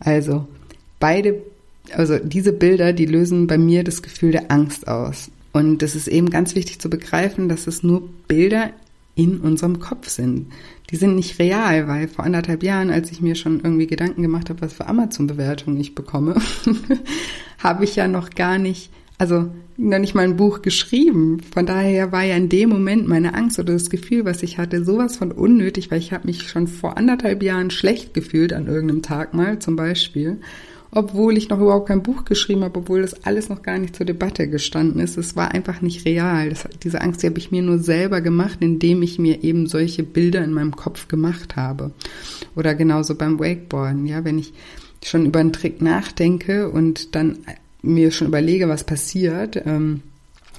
Also 0.00 0.46
beide 0.98 1.40
also 1.94 2.18
diese 2.18 2.52
Bilder, 2.52 2.92
die 2.92 3.06
lösen 3.06 3.46
bei 3.46 3.58
mir 3.58 3.84
das 3.84 4.02
Gefühl 4.02 4.32
der 4.32 4.50
Angst 4.50 4.88
aus. 4.88 5.30
Und 5.52 5.82
das 5.82 5.96
ist 5.96 6.08
eben 6.08 6.30
ganz 6.30 6.54
wichtig 6.54 6.78
zu 6.78 6.88
begreifen, 6.88 7.48
dass 7.48 7.66
es 7.66 7.82
nur 7.82 8.08
Bilder 8.28 8.70
in 9.16 9.40
unserem 9.40 9.80
Kopf 9.80 10.08
sind. 10.08 10.52
Die 10.90 10.96
sind 10.96 11.16
nicht 11.16 11.38
real, 11.38 11.88
weil 11.88 12.08
vor 12.08 12.24
anderthalb 12.24 12.62
Jahren, 12.62 12.90
als 12.90 13.10
ich 13.10 13.20
mir 13.20 13.34
schon 13.34 13.60
irgendwie 13.60 13.86
Gedanken 13.86 14.22
gemacht 14.22 14.48
habe, 14.48 14.62
was 14.62 14.72
für 14.72 14.86
Amazon-Bewertungen 14.86 15.80
ich 15.80 15.94
bekomme, 15.94 16.36
habe 17.58 17.84
ich 17.84 17.96
ja 17.96 18.08
noch 18.08 18.30
gar 18.30 18.58
nicht, 18.58 18.90
also 19.20 19.50
noch 19.76 19.98
nicht 19.98 20.14
mal 20.14 20.24
ein 20.24 20.36
Buch 20.36 20.62
geschrieben. 20.62 21.40
Von 21.54 21.66
daher 21.66 22.10
war 22.10 22.24
ja 22.24 22.36
in 22.36 22.48
dem 22.48 22.70
Moment 22.70 23.06
meine 23.06 23.34
Angst 23.34 23.58
oder 23.58 23.74
das 23.74 23.90
Gefühl, 23.90 24.24
was 24.24 24.42
ich 24.42 24.58
hatte, 24.58 24.84
sowas 24.84 25.16
von 25.16 25.30
unnötig, 25.30 25.90
weil 25.90 25.98
ich 25.98 26.12
habe 26.12 26.26
mich 26.26 26.48
schon 26.48 26.66
vor 26.66 26.96
anderthalb 26.96 27.42
Jahren 27.42 27.70
schlecht 27.70 28.14
gefühlt 28.14 28.52
an 28.52 28.66
irgendeinem 28.66 29.02
Tag 29.02 29.34
mal 29.34 29.58
zum 29.58 29.76
Beispiel 29.76 30.40
obwohl 30.92 31.36
ich 31.38 31.48
noch 31.48 31.60
überhaupt 31.60 31.88
kein 31.88 32.02
Buch 32.02 32.24
geschrieben 32.24 32.64
habe, 32.64 32.80
obwohl 32.80 33.02
das 33.02 33.24
alles 33.24 33.48
noch 33.48 33.62
gar 33.62 33.78
nicht 33.78 33.94
zur 33.94 34.06
Debatte 34.06 34.48
gestanden 34.48 35.00
ist. 35.00 35.16
Es 35.16 35.36
war 35.36 35.52
einfach 35.52 35.82
nicht 35.82 36.04
real. 36.04 36.50
Das, 36.50 36.66
diese 36.82 37.00
Angst 37.00 37.22
die 37.22 37.28
habe 37.28 37.38
ich 37.38 37.52
mir 37.52 37.62
nur 37.62 37.78
selber 37.78 38.20
gemacht, 38.20 38.58
indem 38.60 39.02
ich 39.02 39.18
mir 39.18 39.44
eben 39.44 39.66
solche 39.66 40.02
Bilder 40.02 40.42
in 40.42 40.52
meinem 40.52 40.74
Kopf 40.74 41.06
gemacht 41.06 41.54
habe. 41.54 41.92
Oder 42.56 42.74
genauso 42.74 43.14
beim 43.14 43.38
Wakeboarden, 43.38 44.06
ja, 44.06 44.24
wenn 44.24 44.38
ich 44.38 44.52
schon 45.04 45.26
über 45.26 45.38
einen 45.38 45.52
Trick 45.52 45.80
nachdenke 45.80 46.68
und 46.68 47.14
dann 47.14 47.38
mir 47.82 48.10
schon 48.10 48.28
überlege, 48.28 48.68
was 48.68 48.84
passiert, 48.84 49.56
ähm, 49.64 50.02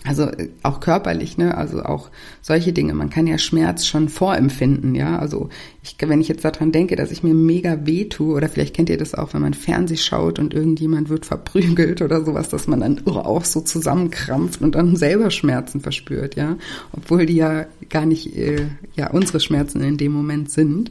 Also 0.03 0.23
äh, 0.23 0.49
auch 0.63 0.79
körperlich, 0.79 1.37
ne? 1.37 1.55
Also 1.55 1.83
auch 1.83 2.09
solche 2.41 2.73
Dinge. 2.73 2.95
Man 2.95 3.11
kann 3.11 3.27
ja 3.27 3.37
Schmerz 3.37 3.85
schon 3.85 4.09
vorempfinden, 4.09 4.95
ja. 4.95 5.19
Also 5.19 5.49
ich, 5.83 5.95
wenn 5.99 6.21
ich 6.21 6.27
jetzt 6.27 6.43
daran 6.43 6.71
denke, 6.71 6.95
dass 6.95 7.11
ich 7.11 7.21
mir 7.21 7.35
mega 7.35 7.85
weh 7.85 8.05
tue, 8.05 8.33
oder 8.35 8.49
vielleicht 8.49 8.75
kennt 8.75 8.89
ihr 8.89 8.97
das 8.97 9.13
auch, 9.13 9.35
wenn 9.35 9.43
man 9.43 9.53
Fernseh 9.53 9.97
schaut 9.97 10.39
und 10.39 10.55
irgendjemand 10.55 11.09
wird 11.09 11.27
verprügelt 11.27 12.01
oder 12.01 12.25
sowas, 12.25 12.49
dass 12.49 12.65
man 12.65 12.79
dann 12.79 13.05
auch 13.05 13.45
so 13.45 13.61
zusammenkrampft 13.61 14.61
und 14.63 14.73
dann 14.73 14.95
selber 14.95 15.29
Schmerzen 15.29 15.81
verspürt, 15.81 16.35
ja. 16.35 16.57
Obwohl 16.93 17.27
die 17.27 17.35
ja 17.35 17.67
gar 17.89 18.07
nicht 18.07 18.35
äh, 18.35 18.69
ja 18.95 19.11
unsere 19.11 19.39
Schmerzen 19.39 19.83
in 19.83 19.97
dem 19.97 20.13
Moment 20.13 20.49
sind. 20.49 20.89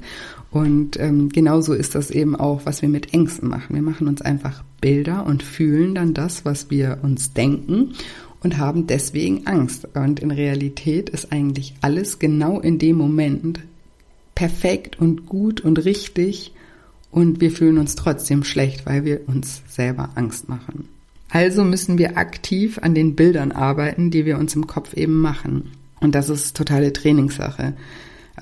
Und 0.51 0.99
ähm, 0.99 1.29
genauso 1.29 1.75
ist 1.75 1.95
das 1.95 2.11
eben 2.11 2.35
auch, 2.35 2.67
was 2.67 2.83
wir 2.83 2.89
mit 2.89 3.15
Ängsten 3.15 3.49
machen. 3.49 3.75
Wir 3.75 3.83
machen 3.83 4.09
uns 4.09 4.21
einfach 4.21 4.65
Bilder 4.81 5.25
und 5.27 5.43
fühlen 5.43 5.95
dann 5.95 6.15
das, 6.15 6.45
was 6.45 6.71
wir 6.71 6.99
uns 7.03 7.33
denken 7.33 7.95
und 8.43 8.59
haben 8.59 8.87
deswegen 8.87 9.47
Angst. 9.47 9.87
Und 9.95 10.21
in 10.21 10.31
Realität 10.31 11.09
ist 11.11 11.33
eigentlich 11.33 11.75
alles 11.83 12.19
genau 12.19 12.59
in 12.59 12.79
dem 12.79 12.97
Moment 12.97 13.61
perfekt 14.35 14.99
und 14.99 15.27
gut 15.27 15.61
und 15.61 15.85
richtig 15.85 16.53
und 17.11 17.41
wir 17.41 17.51
fühlen 17.51 17.79
uns 17.79 17.95
trotzdem 17.95 18.45
schlecht, 18.45 18.87
weil 18.87 19.05
wir 19.05 19.29
uns 19.29 19.63
selber 19.69 20.11
Angst 20.15 20.49
machen. 20.49 20.89
Also 21.29 21.65
müssen 21.65 21.99
wir 21.99 22.17
aktiv 22.17 22.79
an 22.83 22.95
den 22.95 23.15
Bildern 23.15 23.53
arbeiten, 23.53 24.11
die 24.11 24.25
wir 24.25 24.39
uns 24.39 24.55
im 24.57 24.67
Kopf 24.67 24.95
eben 24.95 25.21
machen. 25.21 25.73
Und 26.01 26.15
das 26.15 26.29
ist 26.29 26.57
totale 26.57 26.93
Trainingssache. 26.93 27.75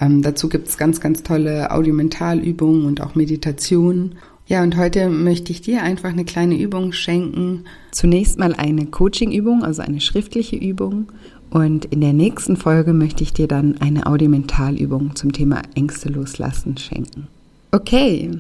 Ähm, 0.00 0.22
dazu 0.22 0.48
gibt 0.48 0.68
es 0.68 0.76
ganz, 0.76 1.00
ganz 1.00 1.22
tolle 1.22 1.70
Audiomentalübungen 1.70 2.84
und 2.84 3.00
auch 3.00 3.14
Meditationen. 3.14 4.16
Ja, 4.46 4.62
und 4.62 4.76
heute 4.76 5.10
möchte 5.10 5.52
ich 5.52 5.60
dir 5.60 5.82
einfach 5.82 6.08
eine 6.08 6.24
kleine 6.24 6.58
Übung 6.58 6.92
schenken. 6.92 7.64
Zunächst 7.90 8.38
mal 8.38 8.54
eine 8.54 8.86
Coaching-Übung, 8.86 9.62
also 9.62 9.82
eine 9.82 10.00
schriftliche 10.00 10.56
Übung. 10.56 11.12
Und 11.50 11.86
in 11.86 12.00
der 12.00 12.12
nächsten 12.12 12.56
Folge 12.56 12.92
möchte 12.92 13.22
ich 13.22 13.32
dir 13.32 13.48
dann 13.48 13.78
eine 13.80 14.06
Audiomentalübung 14.06 15.16
zum 15.16 15.32
Thema 15.32 15.62
Ängste 15.74 16.08
loslassen 16.08 16.76
schenken. 16.76 17.26
Okay, 17.72 18.30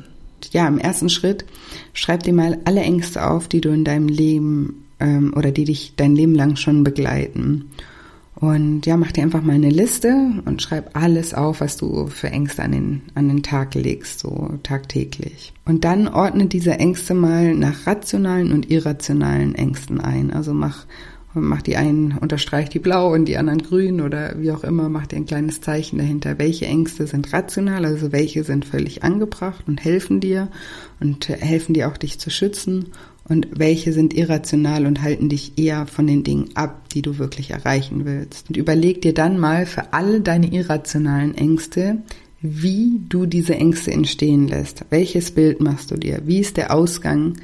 ja, 0.52 0.66
im 0.68 0.78
ersten 0.78 1.08
Schritt 1.08 1.44
schreib 1.92 2.22
dir 2.22 2.32
mal 2.32 2.58
alle 2.64 2.80
Ängste 2.80 3.28
auf, 3.28 3.48
die 3.48 3.60
du 3.60 3.70
in 3.70 3.84
deinem 3.84 4.08
Leben 4.08 4.86
ähm, 5.00 5.34
oder 5.36 5.50
die 5.50 5.64
dich 5.64 5.94
dein 5.96 6.14
Leben 6.14 6.34
lang 6.34 6.56
schon 6.56 6.84
begleiten. 6.84 7.66
Und 8.40 8.86
ja, 8.86 8.96
mach 8.96 9.10
dir 9.10 9.24
einfach 9.24 9.42
mal 9.42 9.54
eine 9.54 9.70
Liste 9.70 10.14
und 10.44 10.62
schreib 10.62 10.96
alles 10.96 11.34
auf, 11.34 11.60
was 11.60 11.76
du 11.76 12.06
für 12.06 12.28
Ängste 12.28 12.62
an 12.62 12.70
den, 12.70 13.02
an 13.16 13.26
den 13.26 13.42
Tag 13.42 13.74
legst, 13.74 14.20
so 14.20 14.58
tagtäglich. 14.62 15.52
Und 15.64 15.84
dann 15.84 16.06
ordne 16.06 16.46
diese 16.46 16.72
Ängste 16.72 17.14
mal 17.14 17.52
nach 17.54 17.88
rationalen 17.88 18.52
und 18.52 18.70
irrationalen 18.70 19.56
Ängsten 19.56 20.00
ein. 20.00 20.30
Also 20.30 20.54
mach, 20.54 20.86
mach 21.34 21.62
die 21.62 21.74
einen, 21.74 22.16
unterstreich 22.16 22.68
die 22.68 22.78
blau 22.78 23.12
und 23.12 23.24
die 23.24 23.38
anderen 23.38 23.60
grün 23.60 24.00
oder 24.00 24.34
wie 24.38 24.52
auch 24.52 24.62
immer, 24.62 24.88
mach 24.88 25.08
dir 25.08 25.16
ein 25.16 25.26
kleines 25.26 25.60
Zeichen 25.60 25.98
dahinter. 25.98 26.38
Welche 26.38 26.66
Ängste 26.66 27.08
sind 27.08 27.32
rational, 27.32 27.84
also 27.84 28.12
welche 28.12 28.44
sind 28.44 28.64
völlig 28.64 29.02
angebracht 29.02 29.64
und 29.66 29.82
helfen 29.84 30.20
dir 30.20 30.48
und 31.00 31.28
helfen 31.28 31.74
dir 31.74 31.88
auch 31.88 31.96
dich 31.96 32.20
zu 32.20 32.30
schützen 32.30 32.92
und 33.28 33.48
welche 33.58 33.92
sind 33.92 34.14
irrational 34.14 34.86
und 34.86 35.02
halten 35.02 35.28
dich 35.28 35.58
eher 35.58 35.86
von 35.86 36.06
den 36.06 36.24
Dingen 36.24 36.50
ab, 36.54 36.88
die 36.90 37.02
du 37.02 37.18
wirklich 37.18 37.50
erreichen 37.50 38.04
willst. 38.04 38.48
Und 38.48 38.56
überleg 38.56 39.02
dir 39.02 39.12
dann 39.12 39.38
mal 39.38 39.66
für 39.66 39.92
alle 39.92 40.20
deine 40.20 40.52
irrationalen 40.52 41.36
Ängste, 41.36 41.98
wie 42.40 43.00
du 43.08 43.26
diese 43.26 43.54
Ängste 43.54 43.92
entstehen 43.92 44.48
lässt. 44.48 44.84
Welches 44.90 45.32
Bild 45.32 45.60
machst 45.60 45.90
du 45.90 45.96
dir? 45.96 46.22
Wie 46.24 46.38
ist 46.38 46.56
der 46.56 46.72
Ausgang, 46.72 47.34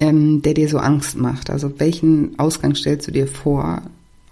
ähm, 0.00 0.42
der 0.42 0.54
dir 0.54 0.68
so 0.68 0.78
Angst 0.78 1.16
macht? 1.16 1.48
Also 1.48 1.78
welchen 1.78 2.38
Ausgang 2.38 2.74
stellst 2.74 3.08
du 3.08 3.12
dir 3.12 3.26
vor, 3.26 3.82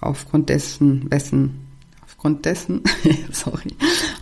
aufgrund 0.01 0.51
dessen, 0.51 1.11
wessen, 1.11 1.61
aufgrund 2.03 2.45
dessen, 2.45 2.83
sorry, 3.33 3.71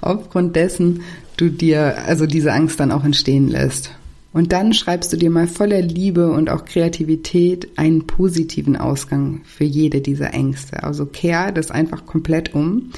aufgrund 0.01 0.55
dessen 0.55 1.01
du 1.37 1.49
dir 1.49 2.05
also 2.07 2.27
diese 2.27 2.53
Angst 2.53 2.79
dann 2.79 2.93
auch 2.93 3.05
entstehen 3.05 3.49
lässt? 3.49 3.91
Und 4.33 4.53
dann 4.53 4.73
schreibst 4.73 5.13
du 5.13 5.17
dir 5.17 5.31
mal 5.31 5.47
voller 5.47 5.83
Liebe 5.83 6.31
und 6.31 6.49
auch 6.49 6.65
Kreativität 6.65 7.69
einen 7.77 8.07
positiven 8.07 8.77
Ausgang 8.77 9.43
für 9.45 9.65
jede 9.65 10.01
dieser 10.01 10.33
Ängste. 10.33 10.83
Also 10.83 11.05
kehr 11.05 11.53
das 11.53 11.71
einfach 11.71 12.07
komplett 12.07 12.55
um. 12.55 12.91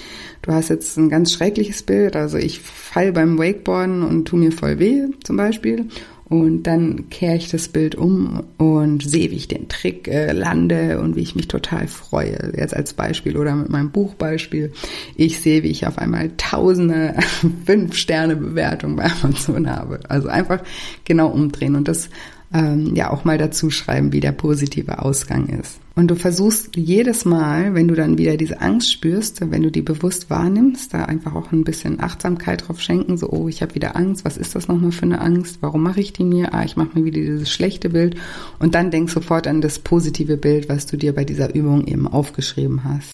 Du 0.43 0.53
hast 0.53 0.69
jetzt 0.69 0.97
ein 0.97 1.09
ganz 1.09 1.33
schreckliches 1.33 1.83
Bild, 1.83 2.15
also 2.15 2.39
ich 2.39 2.61
fall 2.61 3.13
beim 3.13 3.39
Wakeboarden 3.39 4.03
und 4.03 4.27
tu 4.27 4.37
mir 4.37 4.53
voll 4.53 4.79
weh 4.79 5.07
zum 5.25 5.37
Beispiel. 5.37 5.89
Und 6.35 6.65
dann 6.65 7.11
kehre 7.11 7.37
ich 7.37 7.49
das 7.49 7.69
Bild 7.69 7.95
um 7.95 8.43
und 8.59 9.09
sehe, 9.09 9.31
wie 9.31 9.37
ich 9.37 9.47
den 9.47 9.69
Trick 9.69 10.09
äh, 10.09 10.33
lande 10.33 10.99
und 11.01 11.15
wie 11.15 11.21
ich 11.21 11.37
mich 11.37 11.47
total 11.47 11.87
freue. 11.87 12.53
Jetzt 12.57 12.75
als 12.75 12.93
Beispiel 12.93 13.37
oder 13.37 13.55
mit 13.55 13.69
meinem 13.69 13.93
Buchbeispiel. 13.93 14.73
Ich 15.15 15.41
sehe, 15.41 15.63
wie 15.63 15.69
ich 15.69 15.87
auf 15.87 15.97
einmal 15.97 16.33
tausende 16.37 17.15
Fünf-Sterne-Bewertungen 17.67 18.97
bei 18.97 19.09
Amazon 19.23 19.71
habe. 19.71 20.01
Also 20.09 20.27
einfach 20.27 20.61
genau 21.05 21.29
umdrehen 21.29 21.77
und 21.77 21.87
das 21.87 22.11
ähm, 22.53 22.97
ja 22.97 23.11
auch 23.11 23.25
mal 23.25 23.39
dazu 23.39 23.71
schreiben, 23.71 24.13
wie 24.13 24.21
der 24.21 24.33
positive 24.33 25.03
Ausgang 25.03 25.47
ist. 25.47 25.79
Und 25.97 26.11
du 26.11 26.17
versuchst 26.17 26.77
jedes 26.77 27.25
Mal, 27.25 27.75
wenn 27.75 27.87
du 27.87 27.95
dann 27.95 28.19
wieder 28.19 28.37
diese 28.37 28.61
Angst 28.61 28.91
spürst, 28.91 29.49
wenn 29.51 29.63
du 29.63 29.71
die 29.71 29.83
bewusst 29.83 30.29
wahrnimmst, 30.29 30.93
da 30.93 31.05
einfach 31.05 31.35
auch 31.37 31.53
ein 31.53 31.63
bisschen 31.63 32.01
Achtsamkeit 32.01 32.67
drauf 32.67 32.81
schenken, 32.81 33.17
so, 33.17 33.31
oh, 33.31 33.49
ich 33.49 33.63
habe 33.63 33.77
wieder 33.77 33.95
Angst, 33.95 34.25
was 34.25 34.37
ist 34.37 34.57
das 34.57 34.67
nochmal 34.67 34.91
für 34.91 35.05
eine 35.05 35.21
Angst, 35.21 35.59
warum 35.61 35.85
mache 35.85 36.01
ich 36.01 36.13
die 36.13 36.25
mir? 36.25 36.53
Ah, 36.53 36.65
ich 36.65 36.77
mache 36.77 36.99
mir 36.99 37.05
wieder 37.05 37.21
dieses 37.21 37.51
schlechte 37.51 37.91
Bild 37.91 38.17
und 38.59 38.75
dann 38.75 38.91
denk 38.91 39.09
sofort 39.09 39.47
an 39.47 39.61
das 39.61 39.79
positive 39.79 40.37
Bild, 40.37 40.69
was 40.69 40.87
du 40.87 40.97
dir 40.97 41.15
bei 41.15 41.25
dieser 41.25 41.55
Übung 41.55 41.87
eben 41.87 42.09
aufgeschrieben 42.09 42.83
hast. 42.83 43.13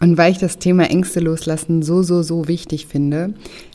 Und 0.00 0.16
weil 0.16 0.32
ich 0.32 0.38
das 0.38 0.58
Thema 0.58 0.90
Ängste 0.90 1.20
loslassen 1.20 1.82
so, 1.82 2.02
so, 2.02 2.22
so 2.22 2.48
wichtig 2.48 2.86
finde, 2.86 3.34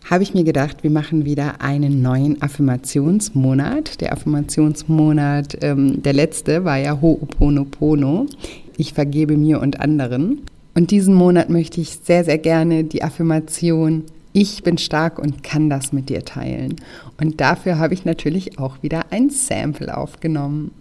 habe 0.09 0.23
ich 0.23 0.33
mir 0.33 0.43
gedacht, 0.43 0.83
wir 0.83 0.89
machen 0.89 1.23
wieder 1.23 1.61
einen 1.61 2.01
neuen 2.01 2.41
Affirmationsmonat. 2.41 4.01
Der 4.01 4.11
Affirmationsmonat, 4.11 5.59
ähm, 5.61 6.01
der 6.01 6.13
letzte, 6.13 6.65
war 6.65 6.77
ja 6.77 6.93
Ho'oponopono. 6.93 8.27
Ich 8.75 8.93
vergebe 8.93 9.37
mir 9.37 9.61
und 9.61 9.79
anderen. 9.79 10.41
Und 10.73 10.91
diesen 10.91 11.13
Monat 11.13 11.49
möchte 11.49 11.79
ich 11.79 11.99
sehr, 12.03 12.25
sehr 12.25 12.39
gerne 12.39 12.83
die 12.83 13.03
Affirmation 13.03 14.03
ich 14.37 14.63
bin 14.63 14.77
stark 14.77 15.17
und 15.17 15.43
kann 15.43 15.69
das 15.69 15.93
mit 15.93 16.09
dir 16.09 16.25
teilen. 16.25 16.75
Und 17.21 17.39
dafür 17.39 17.79
habe 17.79 17.93
ich 17.93 18.03
natürlich 18.03 18.59
auch 18.59 18.83
wieder 18.83 19.05
ein 19.11 19.29
Sample 19.29 19.95
aufgenommen. 19.95 20.71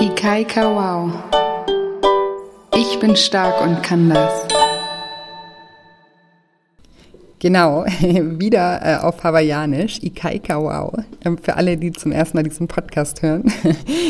Ikai 0.00 0.44
Kawau. 0.44 1.10
Ich 2.74 2.98
bin 3.00 3.14
stark 3.16 3.60
und 3.60 3.82
kann 3.82 4.08
das. 4.08 4.32
Genau, 7.38 7.84
wieder 8.00 8.80
äh, 8.82 8.96
auf 9.04 9.22
Hawaiianisch, 9.22 9.98
Ikai 10.02 10.38
Kawau. 10.38 10.96
Ähm, 11.24 11.36
für 11.36 11.56
alle, 11.56 11.76
die 11.76 11.92
zum 11.92 12.12
ersten 12.12 12.38
Mal 12.38 12.44
diesen 12.44 12.68
Podcast 12.68 13.20
hören. 13.22 13.44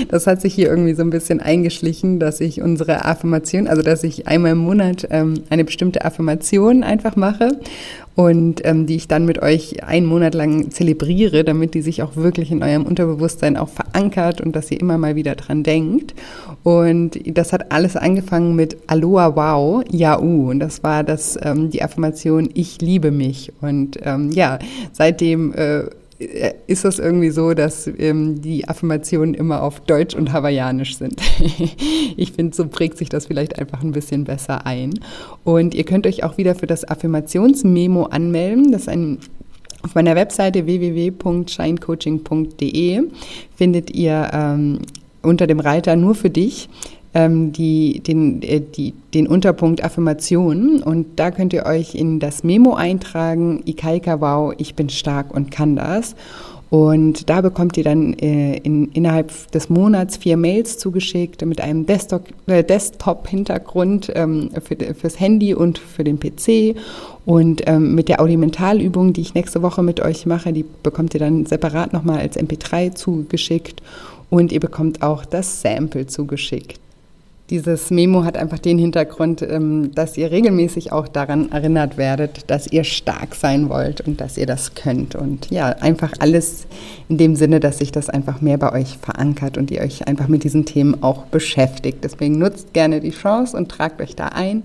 Das 0.09 0.27
hat 0.27 0.43
sich 0.43 0.53
hier 0.53 0.69
irgendwie 0.69 0.93
so 0.93 1.03
ein 1.03 1.09
bisschen 1.09 1.41
eingeschlichen, 1.41 2.19
dass 2.19 2.41
ich 2.41 2.61
unsere 2.61 3.07
Affirmation, 3.07 3.67
also 3.67 3.81
dass 3.81 4.05
ich 4.05 4.27
einmal 4.27 4.53
im 4.53 4.59
Monat 4.59 5.07
ähm, 5.11 5.45
eine 5.49 5.65
bestimmte 5.65 6.05
Affirmation 6.05 6.83
einfach 6.83 7.17
mache 7.17 7.59
und 8.15 8.65
ähm, 8.65 8.87
die 8.87 8.97
ich 8.97 9.09
dann 9.09 9.25
mit 9.25 9.41
euch 9.41 9.83
einen 9.85 10.07
Monat 10.07 10.35
lang 10.35 10.71
zelebriere, 10.71 11.45
damit 11.45 11.75
die 11.75 11.83
sich 11.83 12.03
auch 12.03 12.17
wirklich 12.17 12.51
in 12.51 12.63
eurem 12.63 12.85
Unterbewusstsein 12.85 13.57
auch 13.57 13.69
verankert 13.69 14.41
und 14.41 14.55
dass 14.55 14.71
ihr 14.71 14.81
immer 14.81 14.99
mal 14.99 15.17
wieder 15.17 15.35
dran 15.35 15.63
denkt. 15.63 16.15
Und 16.63 17.19
das 17.27 17.53
hat 17.53 17.73
alles 17.73 17.97
angefangen 17.97 18.55
mit 18.55 18.77
Aloha 18.87 19.35
Wow, 19.35 19.85
Yau. 19.91 20.51
Und 20.51 20.61
das 20.61 20.83
war 20.83 21.05
das, 21.05 21.39
ähm, 21.43 21.71
die 21.71 21.83
Affirmation 21.83 22.51
Ich 22.55 22.81
liebe 22.81 23.11
mich. 23.11 23.53
Und 23.61 23.99
ähm, 24.03 24.31
ja, 24.33 24.59
seitdem 24.93 25.53
äh, 25.55 25.85
ist 26.67 26.85
das 26.85 26.99
irgendwie 26.99 27.31
so, 27.31 27.55
dass 27.55 27.89
ähm, 27.99 28.41
die 28.41 28.69
Affirmationen 28.69 29.35
immer 29.35 29.63
auf 29.63 29.81
Deutsch 29.81 30.15
und 30.15 30.33
Hawaiianisch 30.33 30.97
sind. 30.97 31.21
ich 32.17 32.33
finde, 32.33 32.55
so 32.55 32.67
prägt 32.67 32.99
sich 32.99 33.09
das 33.09 33.27
vielleicht 33.27 33.59
einfach 33.59 33.83
ein 33.83 33.93
bisschen 33.93 34.25
besser 34.25 34.67
ein. 34.67 34.95
Und 35.45 35.75
ihr 35.75 35.85
könnt 35.85 36.07
euch 36.07 36.25
auch 36.25 36.39
wieder 36.39 36.55
für 36.55 36.67
das 36.67 36.89
Affirmationsmemo 36.89 38.05
anmelden. 38.05 38.73
Das 38.73 38.83
ist 38.83 38.89
ein 38.89 39.19
auf 39.83 39.95
meiner 39.97 40.15
Webseite 40.15 40.67
www.shinecoaching.de 40.67 43.03
findet 43.57 43.91
ihr 43.91 44.31
ähm, 44.33 44.79
unter 45.23 45.49
dem 45.49 45.61
Reiter 45.61 45.97
nur 45.97 46.15
für 46.15 46.31
dich 46.31 46.69
ähm, 47.15 47.53
die, 47.53 48.01
den, 48.01 48.43
äh, 48.43 48.61
die, 48.61 48.95
den 49.15 49.27
Unterpunkt 49.27 49.85
Affirmation 49.85 50.83
und 50.83 51.07
da 51.17 51.31
könnt 51.31 51.53
ihr 51.53 51.67
euch 51.67 51.95
in 51.95 52.21
das 52.21 52.45
Memo 52.45 52.75
eintragen, 52.75 53.63
Ikaika 53.67 54.21
Wow, 54.21 54.55
ich 54.57 54.75
bin 54.75 54.89
stark 54.89 55.35
und 55.35 55.51
kann 55.51 55.77
das. 55.77 56.15
Und 56.73 57.29
da 57.29 57.43
bekommt 57.43 57.77
ihr 57.77 57.85
dann 57.85 58.15
äh, 58.15 58.57
in, 58.57 58.91
innerhalb 58.93 59.31
des 59.53 59.69
Monats 59.69 60.17
vier 60.17 60.39
Mails 60.39 60.79
zugeschickt 60.79 61.45
mit 61.45 61.61
einem 61.61 61.85
äh, 61.87 62.65
Desktop-Hintergrund 62.65 64.11
ähm, 64.15 64.49
für, 64.65 64.95
fürs 64.95 65.21
Handy 65.21 65.53
und 65.53 65.77
für 65.77 66.03
den 66.03 66.19
PC. 66.19 66.75
Und 67.27 67.61
ähm, 67.67 67.95
mit 67.95 68.09
der 68.09 68.23
Audimentalübung, 68.23 69.13
die 69.13 69.21
ich 69.21 69.35
nächste 69.35 69.61
Woche 69.61 69.83
mit 69.83 70.01
euch 70.01 70.25
mache, 70.25 70.55
die 70.55 70.65
bekommt 70.83 71.13
ihr 71.13 71.21
dann 71.21 71.45
separat 71.45 71.93
nochmal 71.93 72.21
als 72.21 72.39
MP3 72.39 72.95
zugeschickt. 72.95 73.83
Und 74.31 74.51
ihr 74.51 74.61
bekommt 74.61 75.03
auch 75.03 75.27
das 75.27 75.61
Sample 75.61 76.07
zugeschickt. 76.07 76.81
Dieses 77.53 77.91
Memo 77.91 78.25
hat 78.25 78.39
einfach 78.39 78.59
den 78.59 78.79
Hintergrund, 78.79 79.43
ähm, 79.43 79.95
dass 79.95 80.17
ihr 80.17 80.31
regelmäßig 80.31 80.91
auch 80.91 81.07
daran 81.07 81.53
erinnert 81.53 81.99
werdet, 81.99 82.51
dass 82.51 82.67
ihr 82.67 82.83
stark 82.83 83.35
sein 83.35 83.69
wollt 83.69 84.01
und 84.01 84.23
dass 84.23 84.39
ihr 84.39 84.47
das 84.47 84.75
könnt. 84.75 85.15
Und 85.15 85.51
ja, 85.51 85.67
einfach 85.69 86.15
alles 86.19 86.67
in 87.11 87.19
dem 87.19 87.37
Sinne, 87.37 87.61
dass 87.61 87.77
sich 87.77 87.93
das 87.93 88.09
einfach 88.09 88.41
mehr 88.41 88.57
bei 88.57 88.73
euch 88.73 88.97
verankert 88.97 89.59
und 89.59 89.71
ihr 89.71 89.83
euch 89.83 90.09
einfach 90.09 90.29
mit 90.29 90.45
diesen 90.45 90.65
Themen 90.65 91.03
auch 91.03 91.27
beschäftigt. 91.27 91.99
Deswegen 92.03 92.39
nutzt 92.39 92.73
gerne 92.73 93.01
die 93.01 93.11
Chance 93.11 93.55
und 93.55 93.69
tragt 93.69 94.01
euch 94.01 94.17
da 94.17 94.29
ein. 94.29 94.63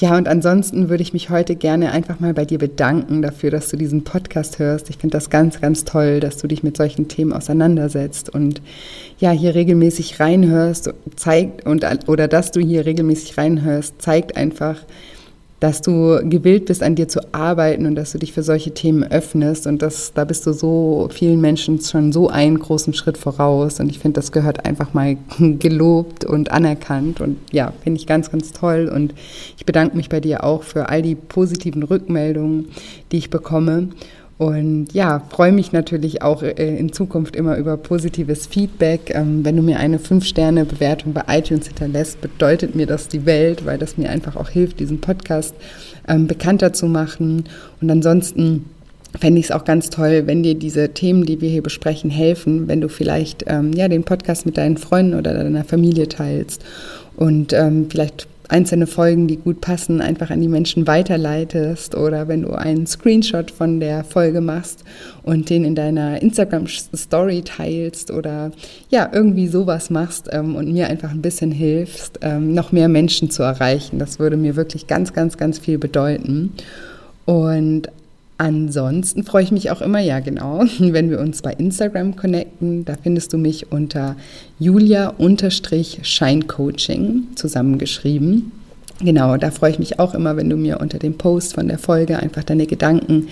Ja, 0.00 0.16
und 0.16 0.28
ansonsten 0.28 0.88
würde 0.88 1.02
ich 1.02 1.12
mich 1.12 1.28
heute 1.28 1.56
gerne 1.56 1.92
einfach 1.92 2.20
mal 2.20 2.32
bei 2.32 2.46
dir 2.46 2.56
bedanken 2.56 3.20
dafür, 3.20 3.50
dass 3.50 3.68
du 3.68 3.76
diesen 3.76 4.02
Podcast 4.02 4.58
hörst. 4.58 4.88
Ich 4.88 4.96
finde 4.96 5.12
das 5.12 5.28
ganz, 5.28 5.60
ganz 5.60 5.84
toll, 5.84 6.20
dass 6.20 6.38
du 6.38 6.46
dich 6.46 6.62
mit 6.62 6.78
solchen 6.78 7.08
Themen 7.08 7.34
auseinandersetzt 7.34 8.30
und 8.30 8.62
ja, 9.18 9.30
hier 9.30 9.54
regelmäßig 9.54 10.18
reinhörst, 10.18 10.94
zeigt 11.16 11.66
und 11.66 11.84
oder 12.08 12.28
dass 12.28 12.50
du 12.50 12.60
hier 12.60 12.86
regelmäßig 12.86 13.36
reinhörst, 13.36 14.00
zeigt 14.00 14.38
einfach, 14.38 14.78
dass 15.60 15.82
du 15.82 16.20
gewillt 16.24 16.64
bist, 16.64 16.82
an 16.82 16.94
dir 16.94 17.06
zu 17.06 17.20
arbeiten 17.32 17.84
und 17.84 17.94
dass 17.94 18.12
du 18.12 18.18
dich 18.18 18.32
für 18.32 18.42
solche 18.42 18.72
Themen 18.72 19.04
öffnest. 19.04 19.66
Und 19.66 19.82
das, 19.82 20.12
da 20.14 20.24
bist 20.24 20.46
du 20.46 20.52
so 20.54 21.08
vielen 21.12 21.40
Menschen 21.40 21.80
schon 21.80 22.12
so 22.12 22.30
einen 22.30 22.58
großen 22.58 22.94
Schritt 22.94 23.18
voraus. 23.18 23.78
Und 23.78 23.90
ich 23.90 23.98
finde, 23.98 24.18
das 24.18 24.32
gehört 24.32 24.64
einfach 24.64 24.94
mal 24.94 25.18
gelobt 25.38 26.24
und 26.24 26.50
anerkannt. 26.50 27.20
Und 27.20 27.36
ja, 27.52 27.74
finde 27.82 28.00
ich 28.00 28.06
ganz, 28.06 28.30
ganz 28.30 28.52
toll. 28.52 28.90
Und 28.92 29.14
ich 29.58 29.66
bedanke 29.66 29.96
mich 29.98 30.08
bei 30.08 30.20
dir 30.20 30.44
auch 30.44 30.62
für 30.62 30.88
all 30.88 31.02
die 31.02 31.14
positiven 31.14 31.82
Rückmeldungen, 31.82 32.68
die 33.12 33.18
ich 33.18 33.28
bekomme. 33.28 33.90
Und 34.40 34.94
ja, 34.94 35.22
freue 35.28 35.52
mich 35.52 35.72
natürlich 35.72 36.22
auch 36.22 36.42
äh, 36.42 36.52
in 36.54 36.94
Zukunft 36.94 37.36
immer 37.36 37.58
über 37.58 37.76
positives 37.76 38.46
Feedback. 38.46 39.14
Ähm, 39.14 39.44
wenn 39.44 39.54
du 39.54 39.60
mir 39.60 39.78
eine 39.78 39.98
5-Sterne-Bewertung 39.98 41.12
bei 41.12 41.24
iTunes 41.28 41.66
hinterlässt, 41.66 42.22
bedeutet 42.22 42.74
mir 42.74 42.86
das 42.86 43.08
die 43.08 43.26
Welt, 43.26 43.66
weil 43.66 43.76
das 43.76 43.98
mir 43.98 44.08
einfach 44.08 44.36
auch 44.36 44.48
hilft, 44.48 44.80
diesen 44.80 44.98
Podcast 44.98 45.54
ähm, 46.08 46.26
bekannter 46.26 46.72
zu 46.72 46.86
machen. 46.86 47.50
Und 47.82 47.90
ansonsten 47.90 48.64
fände 49.20 49.40
ich 49.40 49.44
es 49.44 49.50
auch 49.50 49.66
ganz 49.66 49.90
toll, 49.90 50.22
wenn 50.24 50.42
dir 50.42 50.54
diese 50.54 50.88
Themen, 50.88 51.26
die 51.26 51.42
wir 51.42 51.50
hier 51.50 51.62
besprechen, 51.62 52.08
helfen, 52.08 52.66
wenn 52.66 52.80
du 52.80 52.88
vielleicht 52.88 53.44
ähm, 53.46 53.74
ja, 53.74 53.88
den 53.88 54.04
Podcast 54.04 54.46
mit 54.46 54.56
deinen 54.56 54.78
Freunden 54.78 55.18
oder 55.18 55.34
deiner 55.34 55.64
Familie 55.64 56.08
teilst 56.08 56.64
und 57.14 57.54
vielleicht 57.90 58.26
einzelne 58.50 58.86
Folgen, 58.86 59.26
die 59.26 59.36
gut 59.36 59.60
passen, 59.60 60.00
einfach 60.00 60.30
an 60.30 60.40
die 60.40 60.48
Menschen 60.48 60.86
weiterleitest 60.86 61.94
oder 61.94 62.28
wenn 62.28 62.42
du 62.42 62.50
einen 62.50 62.86
Screenshot 62.86 63.50
von 63.50 63.80
der 63.80 64.04
Folge 64.04 64.40
machst 64.40 64.84
und 65.22 65.50
den 65.50 65.64
in 65.64 65.74
deiner 65.74 66.20
Instagram-Story 66.20 67.42
teilst 67.42 68.10
oder 68.10 68.52
ja, 68.88 69.08
irgendwie 69.12 69.48
sowas 69.48 69.90
machst 69.90 70.28
ähm, 70.32 70.56
und 70.56 70.72
mir 70.72 70.88
einfach 70.88 71.10
ein 71.10 71.22
bisschen 71.22 71.52
hilfst, 71.52 72.18
ähm, 72.22 72.54
noch 72.54 72.72
mehr 72.72 72.88
Menschen 72.88 73.30
zu 73.30 73.42
erreichen. 73.42 73.98
Das 73.98 74.18
würde 74.18 74.36
mir 74.36 74.56
wirklich 74.56 74.86
ganz, 74.86 75.12
ganz, 75.12 75.36
ganz 75.36 75.58
viel 75.58 75.78
bedeuten. 75.78 76.52
Und 77.24 77.88
Ansonsten 78.40 79.22
freue 79.22 79.42
ich 79.42 79.52
mich 79.52 79.70
auch 79.70 79.82
immer, 79.82 80.00
ja 80.00 80.20
genau, 80.20 80.64
wenn 80.78 81.10
wir 81.10 81.20
uns 81.20 81.42
bei 81.42 81.52
Instagram 81.52 82.16
connecten. 82.16 82.86
Da 82.86 82.94
findest 83.02 83.34
du 83.34 83.36
mich 83.36 83.70
unter 83.70 84.16
julia-scheincoaching 84.58 87.24
zusammengeschrieben. 87.34 88.52
Genau, 88.98 89.36
da 89.36 89.50
freue 89.50 89.72
ich 89.72 89.78
mich 89.78 89.98
auch 89.98 90.14
immer, 90.14 90.38
wenn 90.38 90.48
du 90.48 90.56
mir 90.56 90.80
unter 90.80 90.98
dem 90.98 91.18
Post 91.18 91.52
von 91.52 91.68
der 91.68 91.76
Folge 91.76 92.18
einfach 92.18 92.42
deine 92.42 92.66
Gedanken 92.66 93.28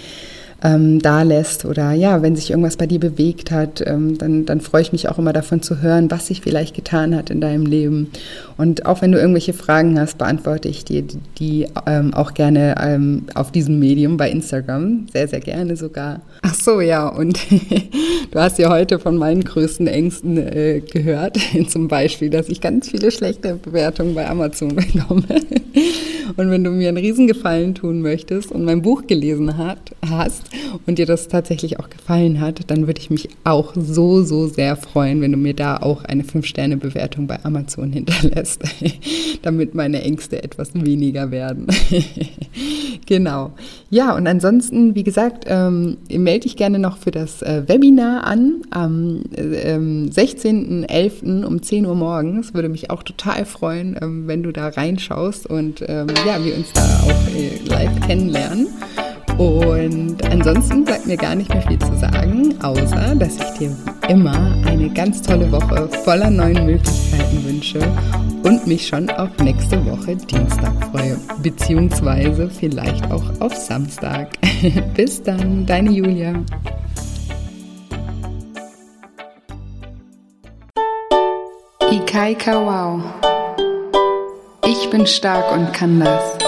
ähm, 0.62 1.01
da 1.01 1.23
lässt 1.23 1.64
oder 1.64 1.92
ja, 1.92 2.21
wenn 2.23 2.35
sich 2.35 2.51
irgendwas 2.51 2.77
bei 2.77 2.87
dir 2.87 2.99
bewegt 2.99 3.51
hat, 3.51 3.83
ähm, 3.87 4.18
dann, 4.18 4.44
dann 4.44 4.61
freue 4.61 4.83
ich 4.83 4.92
mich 4.92 5.09
auch 5.09 5.18
immer 5.18 5.33
davon 5.33 5.62
zu 5.62 5.81
hören, 5.81 6.11
was 6.11 6.27
sich 6.27 6.40
vielleicht 6.40 6.75
getan 6.75 7.14
hat 7.14 7.31
in 7.31 7.40
deinem 7.40 7.64
Leben. 7.64 8.11
Und 8.57 8.87
auch 8.87 9.01
wenn 9.01 9.12
du 9.12 9.18
irgendwelche 9.18 9.53
Fragen 9.53 9.99
hast, 10.01 10.18
beantworte 10.18 10.68
ich 10.68 10.85
dir 10.85 11.03
die, 11.03 11.18
die 11.38 11.66
ähm, 11.87 12.12
auch 12.12 12.35
gerne 12.35 12.75
ähm, 12.81 13.27
auf 13.35 13.53
diesem 13.53 13.79
Medium 13.79 14.16
bei 14.16 14.31
Instagram, 14.31 15.07
sehr, 15.12 15.29
sehr 15.29 15.40
gerne 15.40 15.77
sogar. 15.77 16.23
Ach 16.42 16.55
so, 16.55 16.81
ja, 16.81 17.07
und 17.07 17.38
du 18.31 18.38
hast 18.38 18.59
ja 18.59 18.68
heute 18.68 18.99
von 18.99 19.16
meinen 19.16 19.44
größten 19.44 19.87
Ängsten 19.87 20.38
äh, 20.38 20.81
gehört, 20.81 21.38
zum 21.68 21.87
Beispiel, 21.87 22.31
dass 22.31 22.49
ich 22.49 22.61
ganz 22.61 22.88
viele 22.88 23.12
schlechte 23.12 23.55
Bewertungen 23.55 24.16
bei 24.16 24.29
Amazon 24.29 24.75
bekomme. 24.77 25.23
Und 26.37 26.51
wenn 26.51 26.64
du 26.64 26.71
mir 26.71 26.88
einen 26.88 26.99
Riesengefallen 26.99 27.75
tun 27.75 28.03
möchtest 28.03 28.51
und 28.53 28.64
mein 28.64 28.83
Buch 28.83 29.07
gelesen 29.07 29.57
hat, 29.57 29.79
hast 30.09 30.48
und 30.87 30.99
dir 30.99 31.07
das 31.07 31.29
tatsächlich 31.29 31.79
auch 31.79 31.91
gefallen 31.91 32.41
hat, 32.41 32.71
dann 32.71 32.87
würde 32.87 33.01
ich 33.01 33.11
mich 33.11 33.29
auch 33.45 33.75
so, 33.77 34.23
so 34.23 34.47
sehr 34.47 34.77
freuen, 34.77 35.21
wenn 35.21 35.33
du 35.33 35.39
mir 35.39 35.55
da 35.55 35.77
auch 35.79 36.05
eine 36.05 36.23
5-Sterne-Bewertung 36.23 37.27
bei 37.27 37.39
Amazon 37.45 37.93
hinterlässt, 37.93 38.63
damit 39.43 39.75
meine 39.75 40.03
Ängste 40.03 40.43
etwas 40.43 40.75
weniger 40.75 41.31
werden. 41.31 41.67
genau. 43.07 43.53
Ja, 43.91 44.15
und 44.15 44.27
ansonsten, 44.27 44.95
wie 44.95 45.05
gesagt, 45.05 45.45
ähm, 45.47 45.99
melde 46.11 46.41
dich 46.41 46.57
gerne 46.57 46.79
noch 46.79 46.99
für 46.99 47.11
das 47.11 47.43
äh, 47.43 47.63
Webinar 47.67 48.25
an 48.25 48.63
am 48.71 49.23
äh, 49.35 49.77
16.11. 49.77 51.45
um 51.45 51.63
10 51.63 51.87
Uhr 51.87 51.95
morgens. 51.95 52.55
Würde 52.55 52.69
mich 52.69 52.91
auch 52.91 53.03
total 53.03 53.45
freuen, 53.45 53.97
ähm, 54.01 54.27
wenn 54.27 54.43
du 54.43 54.53
da 54.53 54.69
reinschaust 54.69 55.47
und 55.47 55.83
ähm, 55.87 56.09
ja, 56.27 56.45
wir 56.45 56.57
uns 56.57 56.73
da 56.73 56.83
auch 56.83 57.35
äh, 57.35 57.59
live 57.69 58.01
kennenlernen. 58.07 58.69
Und 59.38 60.16
ansonsten 60.33 60.85
bleibt 60.85 61.07
mir 61.07 61.16
gar 61.16 61.37
nicht 61.37 61.48
mehr 61.55 61.62
viel 61.62 61.79
zu 61.79 61.96
sagen, 61.96 62.55
außer 62.61 63.14
dass 63.14 63.37
ich 63.37 63.59
dir 63.59 63.70
wie 63.70 64.12
immer 64.12 64.57
eine 64.66 64.90
ganz 64.90 65.22
tolle 65.22 65.51
Woche 65.53 65.88
voller 66.03 66.29
neuen 66.29 66.66
Möglichkeiten 66.66 67.44
wünsche 67.44 67.79
und 68.42 68.66
mich 68.66 68.88
schon 68.88 69.09
auf 69.11 69.29
nächste 69.38 69.85
Woche 69.87 70.16
Dienstag 70.16 70.72
freue, 70.90 71.16
beziehungsweise 71.40 72.51
vielleicht 72.51 73.09
auch 73.12 73.22
auf 73.38 73.55
Samstag. 73.55 74.31
Bis 74.96 75.22
dann, 75.22 75.64
deine 75.64 75.90
Julia. 75.90 76.35
Ikai 81.92 82.35
Kawau. 82.35 83.01
Ich 84.66 84.90
bin 84.90 85.07
stark 85.07 85.53
und 85.53 85.72
kann 85.72 86.01
das. 86.01 86.48